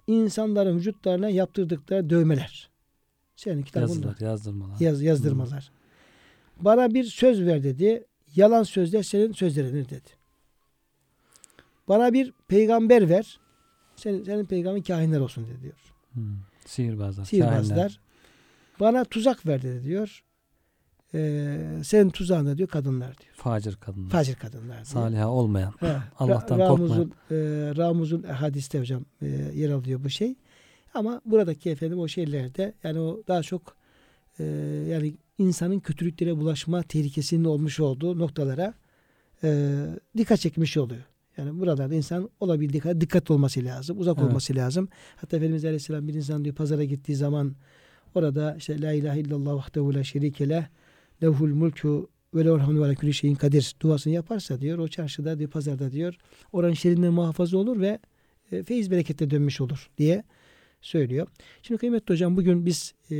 [0.08, 2.70] İnsanların vücutlarına yaptırdıkları dövmeler.
[3.36, 3.92] Senin kitabında.
[3.92, 4.80] Yazılar, yazdırmalar.
[4.80, 5.70] Yaz, yazdırmalar.
[6.60, 8.04] Bana bir söz ver dedi.
[8.36, 10.08] Yalan sözler senin sözlerindir dedi.
[11.88, 13.40] Bana bir peygamber ver.
[13.96, 15.94] Senin, senin peygamberin kahinler olsun dedi diyor.
[16.12, 16.36] Hmm.
[16.66, 17.68] Sihirbazlar, Sihirbazlar.
[17.68, 18.00] kahinler.
[18.80, 20.24] Bana tuzak ver dedi diyor.
[21.14, 23.34] Ee, senin tuzağında diyor kadınlar diyor.
[23.34, 24.10] Facir kadınlar.
[24.10, 24.84] Facir kadınlar diyor.
[24.84, 25.72] Saliha olmayan.
[25.80, 26.90] He, Allah'tan Ra- korkmayan.
[26.90, 27.36] Ramuz'un, e,
[27.76, 30.34] Ramuz'un hadiste hocam e, yer alıyor bu şey.
[30.94, 33.76] Ama buradaki efendim o şeylerde yani o daha çok
[34.38, 34.44] e,
[34.90, 38.74] yani insanın kötülüklere bulaşma tehlikesinin olmuş olduğu noktalara
[39.44, 39.76] e,
[40.16, 41.02] dikkat çekmiş oluyor.
[41.36, 43.98] Yani buralarda insan olabildiği kadar dikkat olması lazım.
[44.00, 44.28] Uzak Evet.
[44.28, 44.88] olması lazım.
[45.16, 47.54] Hatta Efendimiz Aleyhisselam bir insan diyor pazara gittiği zaman
[48.14, 50.64] orada işte La ilahe illallah vahdehu la şerike leh
[51.22, 55.38] lehul mulku ve lehul hamdu ve ala kulli şeyin kadir duasını yaparsa diyor o çarşıda
[55.38, 56.14] diyor pazarda diyor
[56.52, 57.98] oranın şerrinden muhafaza olur ve
[58.52, 60.24] e, feyiz berekette dönmüş olur diye
[60.80, 61.28] söylüyor.
[61.62, 63.14] Şimdi kıymetli hocam bugün biz e,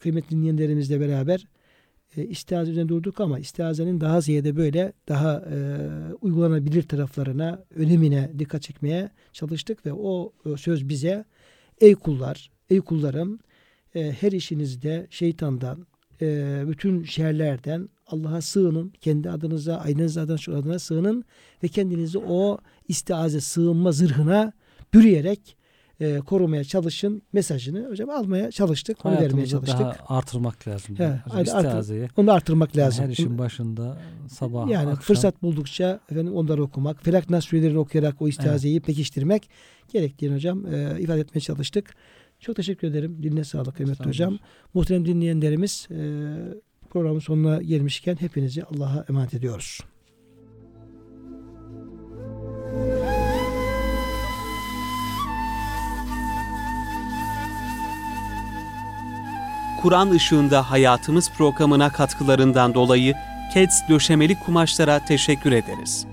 [0.00, 1.46] kıymetli dinleyenlerimizle beraber
[2.16, 5.56] e, istiaze üzerine durduk ama istiazenin daha ziyade böyle daha e,
[6.20, 11.24] uygulanabilir taraflarına, önemine dikkat çekmeye çalıştık ve o e, söz bize
[11.80, 13.38] ey kullar, ey kullarım
[13.94, 15.86] e, her işinizde şeytandan,
[16.22, 21.24] e, bütün şerlerden Allah'a sığının, kendi adınıza, aynınız adına, şu adına sığının
[21.62, 22.58] ve kendinizi o
[22.88, 24.52] istiaze sığınma zırhına
[24.94, 25.56] bürüyerek
[26.00, 29.80] e, korumaya çalışın mesajını hocam almaya çalıştık, onu vermeye çalıştık.
[29.80, 30.96] daha artırmak lazım.
[30.98, 32.10] He, Hocam hadi artır-.
[32.16, 33.04] Onu artırmak lazım.
[33.04, 33.98] Her işin başında
[34.28, 35.02] sabah, yani akşam.
[35.02, 39.50] fırsat buldukça efendim onları okumak, Felak Nas surelerini okuyarak o istiazeyi pekiştirmek
[39.92, 41.94] gerektiğini hocam e, ifade etmeye çalıştık.
[42.40, 43.18] Çok teşekkür ederim.
[43.22, 44.38] Diline sağlık kıymetli Sağ hocam.
[44.74, 45.98] Muhterem dinleyenlerimiz e,
[46.90, 49.80] programın sonuna gelmişken hepinizi Allah'a emanet ediyoruz.
[59.82, 63.14] Kur'an ışığında hayatımız programına katkılarından dolayı
[63.54, 66.09] KEDS döşemeli kumaşlara teşekkür ederiz.